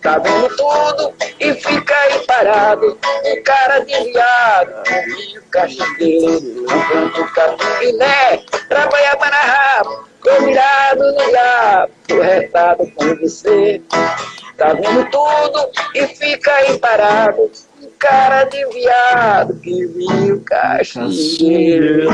[0.00, 6.88] Tá vendo tudo e fica aí parado, um cara de viado, um rio cachimbeiro, um
[6.88, 13.82] canto capiné, pra boiaba na raba, tô virado no viado, tô retado por você.
[14.56, 17.50] Tá vendo tudo e fica aí parado.
[17.98, 22.08] Cara de viado que viu caixinheiro.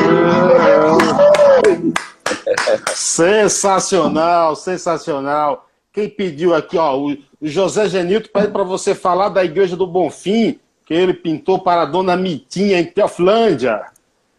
[2.94, 5.68] Sensacional, sensacional.
[5.92, 10.58] Quem pediu aqui, ó, o José Genilto pede para você falar da Igreja do Bonfim,
[10.86, 13.82] que ele pintou para a dona Mitinha em Teoflândia.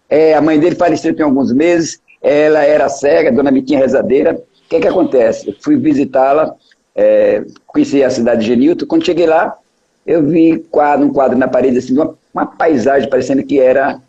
[0.10, 4.34] É, a mãe dele faleceu tem alguns meses, ela era cega, dona Mitinha rezadeira.
[4.34, 5.50] O que que acontece?
[5.50, 6.56] Eu fui visitá-la
[6.96, 8.86] é, conheci a cidade de Genilton.
[8.86, 9.56] Quando cheguei lá,
[10.06, 14.00] eu vi quadro, um quadro na parede, assim, uma, uma paisagem parecendo que era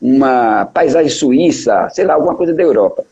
[0.00, 3.04] uma paisagem suíça, sei lá, alguma coisa da Europa.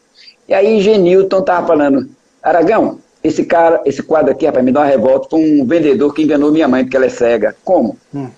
[0.47, 2.09] E aí Genilton estava falando,
[2.43, 6.23] Aragão, esse cara, esse quadro aqui, rapaz, me dá uma revolta, foi um vendedor que
[6.23, 7.57] enganou minha mãe porque ela é cega.
[7.65, 7.97] Como?
[8.15, 8.29] Hum.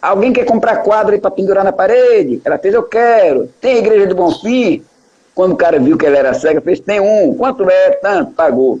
[0.00, 2.40] Alguém quer comprar quadro para pendurar na parede?
[2.44, 3.48] Ela fez, eu quero.
[3.60, 4.84] Tem a igreja do Bonfim?
[5.34, 7.34] Quando o cara viu que ela era cega, fez, tem um.
[7.34, 7.90] Quanto é?
[7.90, 8.80] Tanto, pagou.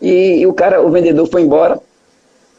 [0.00, 1.80] E, e, o cara, o vendedor foi embora.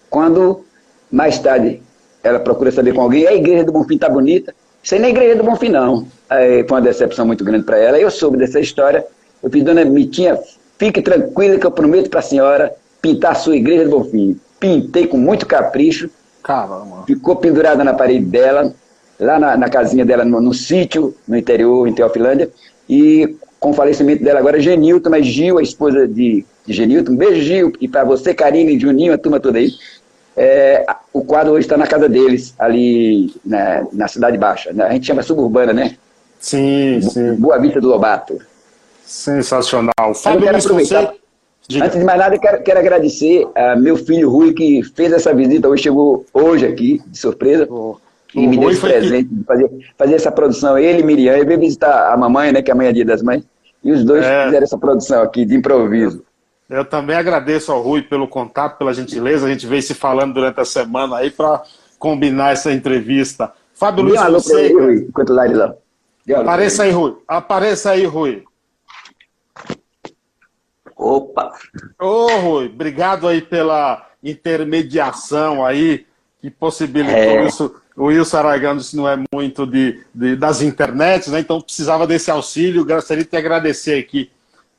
[0.09, 0.65] Quando
[1.11, 1.81] mais tarde
[2.23, 4.53] ela procura saber com alguém, a igreja do Bonfim tá bonita.
[4.91, 6.07] Aí não é igreja do Bonfim, não.
[6.29, 7.99] Aí, foi uma decepção muito grande para ela.
[7.99, 9.05] Eu soube dessa história.
[9.41, 10.37] Eu pedi, dona Mitinha,
[10.77, 14.39] fique tranquila que eu prometo para a senhora pintar a sua igreja do Bonfim.
[14.59, 16.09] Pintei com muito capricho.
[16.43, 17.03] Caramba.
[17.05, 18.73] Ficou pendurada na parede dela,
[19.19, 22.49] lá na, na casinha dela, no, no sítio, no interior, em Teofilândia.
[22.89, 27.13] E com o falecimento dela agora, Genilton, mas Gil, a esposa de de Genilton.
[27.13, 29.71] Um beijo, Gil, e para você, Karine, Juninho, a turma toda aí.
[30.37, 34.71] É, o quadro hoje está na casa deles, ali na, na Cidade Baixa.
[34.77, 35.97] A gente chama suburbana, né?
[36.39, 37.33] Sim, sim.
[37.33, 38.39] Boa Vista do Lobato.
[39.03, 40.13] Sensacional.
[40.13, 41.13] Fábio Luiz aproveitar.
[41.81, 45.67] Antes de mais nada, quero, quero agradecer a meu filho Rui, que fez essa visita,
[45.67, 47.67] hoje chegou hoje aqui, de surpresa.
[47.69, 47.97] Oh.
[48.35, 50.77] E me deu esse presente de fazer, fazer essa produção.
[50.77, 53.23] Ele e Miriam, eu veio visitar a mamãe, né, que é amanhã é dia das
[53.23, 53.43] mães,
[53.83, 54.45] e os dois é.
[54.45, 56.23] fizeram essa produção aqui de improviso.
[56.69, 59.45] Eu também agradeço ao Rui pelo contato, pela gentileza.
[59.45, 61.63] A gente veio se falando durante a semana aí para
[61.97, 63.53] combinar essa entrevista.
[63.73, 64.57] Fábio Luiz Fonseca.
[64.57, 65.07] Aí, Rui.
[66.35, 67.17] Apareça aí, Rui.
[67.27, 68.43] Apareça aí, Rui.
[70.95, 71.53] Opa!
[71.99, 76.05] Ô, Rui, obrigado aí pela intermediação aí,
[76.41, 77.45] que possibilitou é.
[77.45, 77.75] isso.
[77.95, 81.39] O Wilson Aragão disse não é muito de, de, das internets, né?
[81.39, 82.85] Então precisava desse auxílio.
[82.85, 84.29] Gostaria de te agradecer aqui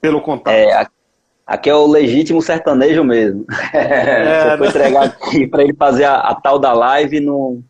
[0.01, 0.55] pelo contato.
[0.55, 0.87] É,
[1.49, 3.47] Aqui é o legítimo sertanejo mesmo.
[3.73, 4.69] É, Se eu for né?
[4.69, 7.65] entregar aqui para ele fazer a, a, tal da live, não,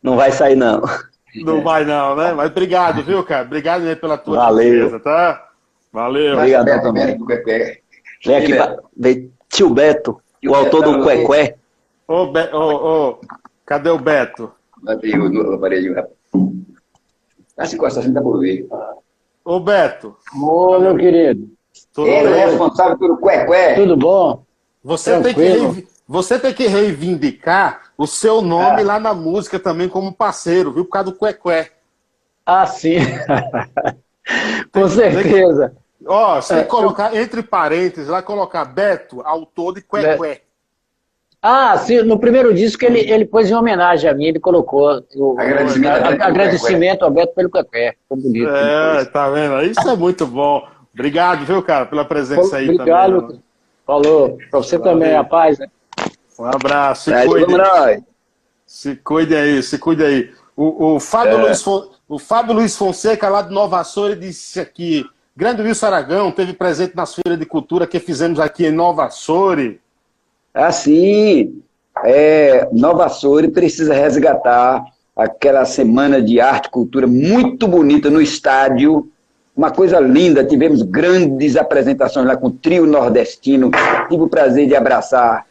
[0.00, 0.80] não vai sair, não.
[1.34, 2.32] Não vai, não, né?
[2.32, 3.44] Mas obrigado, viu, cara?
[3.44, 5.00] Obrigado aí pela tua Valeu.
[5.00, 5.48] tá?
[5.92, 6.36] Valeu.
[6.36, 7.18] Obrigado também.
[8.24, 11.56] Vem aqui, pra, vem tio Beto, o autor do Cuecué.
[12.06, 13.20] Ô, Be ô, ô,
[13.66, 14.52] cadê o Beto?
[14.86, 16.14] O aparelho, rapaz.
[17.56, 18.68] Tá se encostando, tá por ver.
[19.44, 20.16] Ô, Beto.
[20.40, 21.57] Ô, meu querido.
[21.92, 23.74] Tudo Ele é responsável pelo cué-cué.
[23.74, 24.44] Tudo bom?
[24.82, 28.84] Você tem, que, você tem que reivindicar o seu nome ah.
[28.84, 30.84] lá na música também como parceiro, viu?
[30.84, 31.70] Por causa do cué-cué.
[32.46, 32.96] Ah, sim.
[34.72, 35.76] Com certeza.
[36.06, 37.22] Ó, você é, colocar eu...
[37.22, 40.42] entre parênteses, lá colocar Beto, autor de cué-cué.
[41.40, 45.38] Ah, sim, no primeiro disco ele, ele pôs em homenagem a mim, ele colocou o
[45.38, 47.94] agradecimento, a, agradecimento ao Beto pelo café.
[48.02, 48.48] Ficou bonito.
[48.48, 49.62] É, tá vendo?
[49.62, 50.66] Isso é muito bom.
[50.98, 52.88] Obrigado, viu, cara, pela presença aí Obrigado.
[52.88, 53.18] também.
[53.18, 53.42] Obrigado.
[53.86, 54.38] Falou.
[54.50, 54.92] Pra você Valeu.
[54.92, 55.68] também, a paz, né?
[56.36, 57.10] Um abraço.
[57.10, 58.04] Se cuide.
[58.66, 60.30] Se cuide aí, se cuide aí.
[60.56, 61.42] O, o, Fábio, é.
[61.42, 61.64] Luiz,
[62.08, 66.96] o Fábio Luiz Fonseca, lá de Nova Açores, disse aqui: Grande Wilson Aragão teve presente
[66.96, 69.76] nas feiras de cultura que fizemos aqui em Nova Açores.
[70.52, 71.62] Ah, sim.
[72.04, 74.84] É, Nova Açores precisa resgatar
[75.16, 79.10] aquela semana de arte e cultura muito bonita no estádio.
[79.58, 83.72] Uma coisa linda, tivemos grandes apresentações lá com o trio nordestino.
[84.08, 85.44] Tive o prazer de abraçar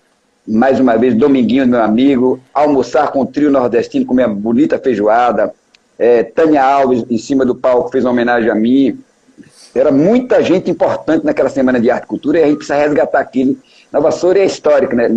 [0.48, 5.54] mais uma vez Dominguinho, meu amigo, almoçar com o trio nordestino, comer uma bonita feijoada.
[6.00, 8.98] É, Tânia Alves, em cima do palco, fez uma homenagem a mim.
[9.76, 13.20] Era muita gente importante naquela semana de arte e cultura e a gente precisa resgatar
[13.20, 13.58] aquilo
[13.92, 15.10] Nova Soura é histórica, né?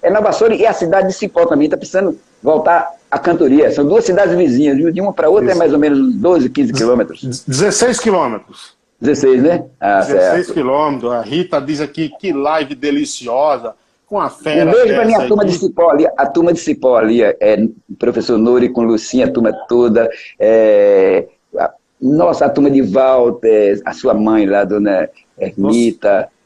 [0.00, 3.70] É Nova Soura e a cidade de Cipó também está precisando voltar à cantoria.
[3.72, 5.56] São duas cidades vizinhas, de uma para outra é Isso.
[5.56, 7.44] é mais ou menos 12, 15 quilômetros.
[7.46, 8.78] 16 quilômetros.
[9.00, 9.64] 16, né?
[9.80, 11.12] Ah, 16 quilômetros.
[11.12, 13.74] A Rita diz aqui que live deliciosa,
[14.06, 14.68] com a fera.
[14.68, 17.68] Um beijo para minha turma de Cipó ali, a turma de Cipó ali, é, é
[17.98, 20.08] professor Nuri com Lucinha, a turma toda.
[20.38, 25.08] É, a, nossa, a turma de Walter, a sua mãe lá, dona
[25.38, 26.20] Ermita.
[26.20, 26.40] Nossa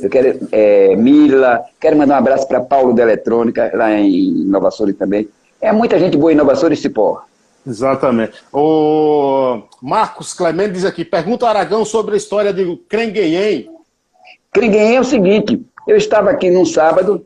[0.00, 4.70] eu quero é, Mila, quero mandar um abraço para Paulo da Eletrônica, lá em Nova
[4.70, 5.28] Soura também.
[5.60, 7.22] É muita gente boa em Nova Soura e Cipó.
[7.66, 8.42] Exatamente.
[8.52, 13.68] O Marcos Clemente diz aqui, pergunta ao Aragão sobre a história de Crenguenhen.
[14.52, 17.24] Crenguenhen é o seguinte, eu estava aqui num sábado,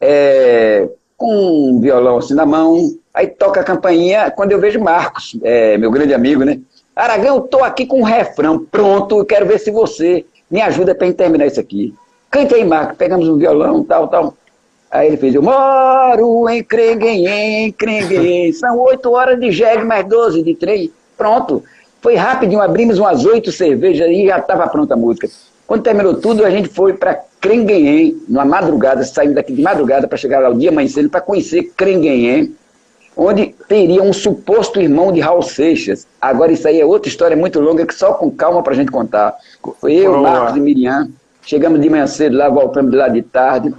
[0.00, 5.36] é, com um violão assim na mão, aí toca a campainha, quando eu vejo Marcos,
[5.42, 6.58] é, meu grande amigo, né?
[6.96, 10.94] Aragão, eu tô aqui com um refrão pronto, eu quero ver se você me ajuda
[10.94, 11.94] para terminar isso aqui.
[12.30, 14.34] Cante aí, Marco, pegamos um violão, tal, tal.
[14.92, 20.42] Aí ele fez, eu moro em Crenguem, em são oito horas de jegue mais doze
[20.42, 20.92] de trem.
[21.16, 21.64] Pronto.
[22.02, 25.30] Foi rapidinho, abrimos umas oito cervejas e já estava pronta a música.
[25.66, 30.18] Quando terminou tudo, a gente foi para Crenguem, numa madrugada, saindo daqui de madrugada para
[30.18, 32.54] chegar lá o dia amanhecendo para conhecer Crenguem,
[33.16, 36.06] onde teria um suposto irmão de Raul Seixas.
[36.20, 38.90] Agora, isso aí é outra história muito longa que só com calma para a gente
[38.90, 39.34] contar.
[39.80, 40.20] Foi eu.
[40.20, 41.08] Marcos e Miriam.
[41.40, 43.74] Chegamos de manhã cedo lá, voltamos de lá de tarde.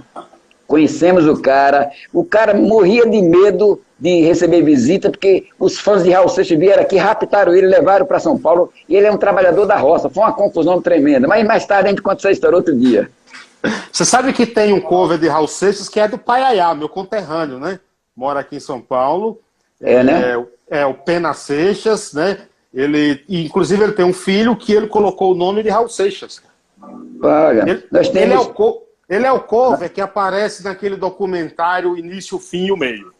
[0.66, 1.90] Conhecemos o cara.
[2.12, 6.82] O cara morria de medo de receber visita, porque os fãs de Raul Seixas vieram
[6.82, 8.72] aqui, raptaram ele, levaram para São Paulo.
[8.88, 10.10] E ele é um trabalhador da roça.
[10.10, 11.28] Foi uma confusão tremenda.
[11.28, 13.10] Mas mais tarde a gente conta essa história outro dia.
[13.90, 17.58] Você sabe que tem um cover de Raul Seixas que é do Paiaiá, meu conterrâneo,
[17.58, 17.80] né?
[18.16, 19.40] mora aqui em São Paulo.
[19.80, 20.34] É, né?
[20.70, 22.38] É, é o Pena Seixas, né?
[22.72, 26.42] Ele, inclusive, ele tem um filho que ele colocou o nome de Raul Seixas.
[27.22, 28.22] Olha, ele, nós temos...
[28.22, 28.82] ele, é o,
[29.14, 33.12] ele é o cover que aparece naquele documentário Início, Fim e o Meio.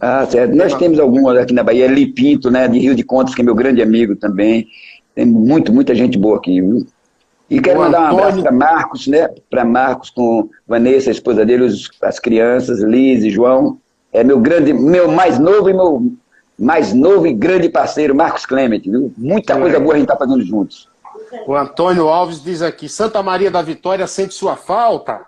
[0.00, 0.54] Ah, certo.
[0.54, 3.54] Nós temos algumas aqui na Bahia, Lipinto, né, de Rio de Contas, que é meu
[3.54, 4.66] grande amigo também.
[5.14, 6.86] Tem muito, muita gente boa aqui, viu?
[7.50, 9.28] E quero o mandar um abraço para Marcos, né?
[9.50, 13.78] Para Marcos com Vanessa, a esposa dele, os, as crianças, Liz e João.
[14.12, 16.12] É meu grande, meu mais novo e meu
[16.58, 19.12] mais novo e grande parceiro, Marcos Clemente, viu?
[19.16, 20.88] Muita coisa boa a gente está fazendo juntos.
[21.46, 25.20] O Antônio Alves diz aqui: Santa Maria da Vitória sente sua falta?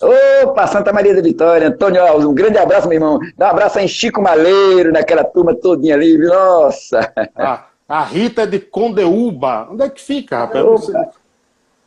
[0.00, 3.18] Opa, Santa Maria da Vitória, Antônio Alves, um grande abraço, meu irmão.
[3.36, 7.12] Dá um abraço aí em Chico Maleiro, naquela turma todinha ali, nossa.
[7.34, 10.86] Ah, a Rita de Condeúba, onde é que fica, rapaz?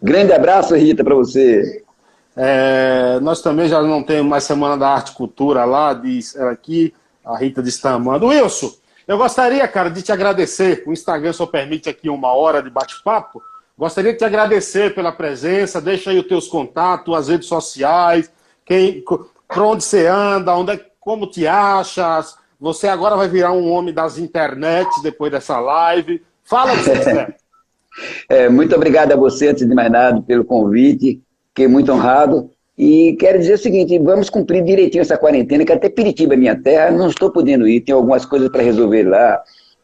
[0.02, 1.84] Grande abraço, Rita, para você.
[2.36, 6.52] É, nós também já não temos mais Semana da Arte e Cultura lá, diz ela
[6.52, 6.94] aqui,
[7.24, 8.28] a Rita está amando.
[8.28, 8.72] Wilson,
[9.08, 10.84] eu gostaria, cara, de te agradecer.
[10.88, 13.42] O Instagram só permite aqui uma hora de bate-papo.
[13.78, 15.82] Gostaria de te agradecer pela presença.
[15.82, 18.32] Deixa aí os teus contatos, as redes sociais,
[18.66, 22.36] quem, por onde você anda, onde é, como te achas.
[22.60, 26.22] Você agora vai virar um homem das internets depois dessa live.
[26.44, 27.38] Fala o que você quiser.
[28.30, 31.22] É, muito obrigado a você, antes de mais nada, pelo convite.
[31.50, 32.50] Fiquei muito honrado.
[32.78, 36.92] E quero dizer o seguinte: vamos cumprir direitinho essa quarentena, que até Piritiba, minha terra,
[36.92, 39.42] não estou podendo ir, tem algumas coisas para resolver lá.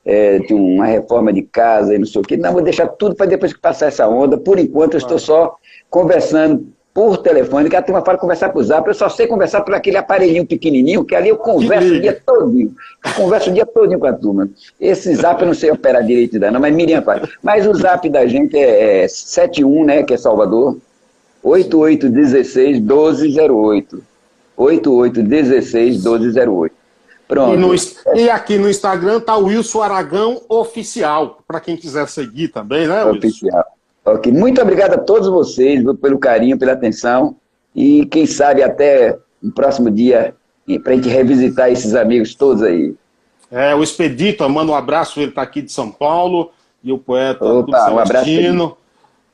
[0.10, 2.38] É, tem uma reforma de casa e não sei o quê.
[2.38, 4.38] Não, vou deixar tudo para depois que passar essa onda.
[4.38, 5.58] Por enquanto, eu estou só
[5.90, 6.66] conversando
[6.98, 9.98] por telefone, que a turma fala conversar por zap, eu só sei conversar por aquele
[9.98, 12.74] aparelhinho pequenininho, que ali eu converso o dia todinho.
[13.16, 14.50] Converso o dia todinho com a turma.
[14.82, 17.30] Esse zap eu não sei operar direito ainda não, mas Miriam faz.
[17.44, 20.76] Mas o zap da gente é, é 71, né, que é Salvador,
[21.44, 22.80] 8816
[26.00, 26.77] 1208.
[27.28, 27.28] 8816 1208.
[27.28, 27.54] Pronto.
[27.54, 32.48] E, no, e, aqui no Instagram tá o Wilson Aragão Oficial, para quem quiser seguir
[32.50, 33.18] também, né, Wilson?
[33.18, 33.66] Oficial.
[34.06, 37.36] Ok, muito obrigado a todos vocês pelo carinho, pela atenção.
[37.76, 40.34] E quem sabe até no próximo dia,
[40.84, 42.96] para a gente revisitar esses amigos todos aí.
[43.52, 46.52] É, o Expedito, manda um abraço, ele está aqui de São Paulo,
[46.84, 48.78] e o poeta Opa, um abraço.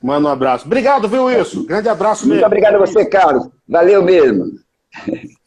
[0.01, 0.65] Manda um abraço.
[0.65, 1.65] Obrigado, viu, isso?
[1.65, 2.33] Grande abraço mesmo.
[2.33, 3.47] Muito obrigado a você, Carlos.
[3.67, 4.62] Valeu mesmo.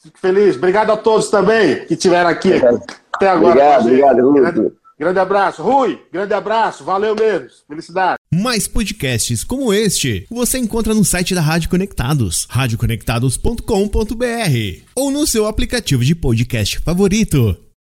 [0.03, 0.57] Fico feliz.
[0.57, 2.53] Obrigado a todos também que estiveram aqui
[3.13, 3.81] até agora.
[3.81, 4.41] Obrigado, obrigado, Rui.
[4.41, 5.63] Grande, grande abraço.
[5.63, 6.85] Rui, grande abraço.
[6.85, 7.49] Valeu mesmo.
[7.69, 8.17] Felicidade.
[8.33, 15.47] Mais podcasts como este você encontra no site da Rádio Conectados, radioconectados.com.br ou no seu
[15.47, 17.66] aplicativo de podcast favorito.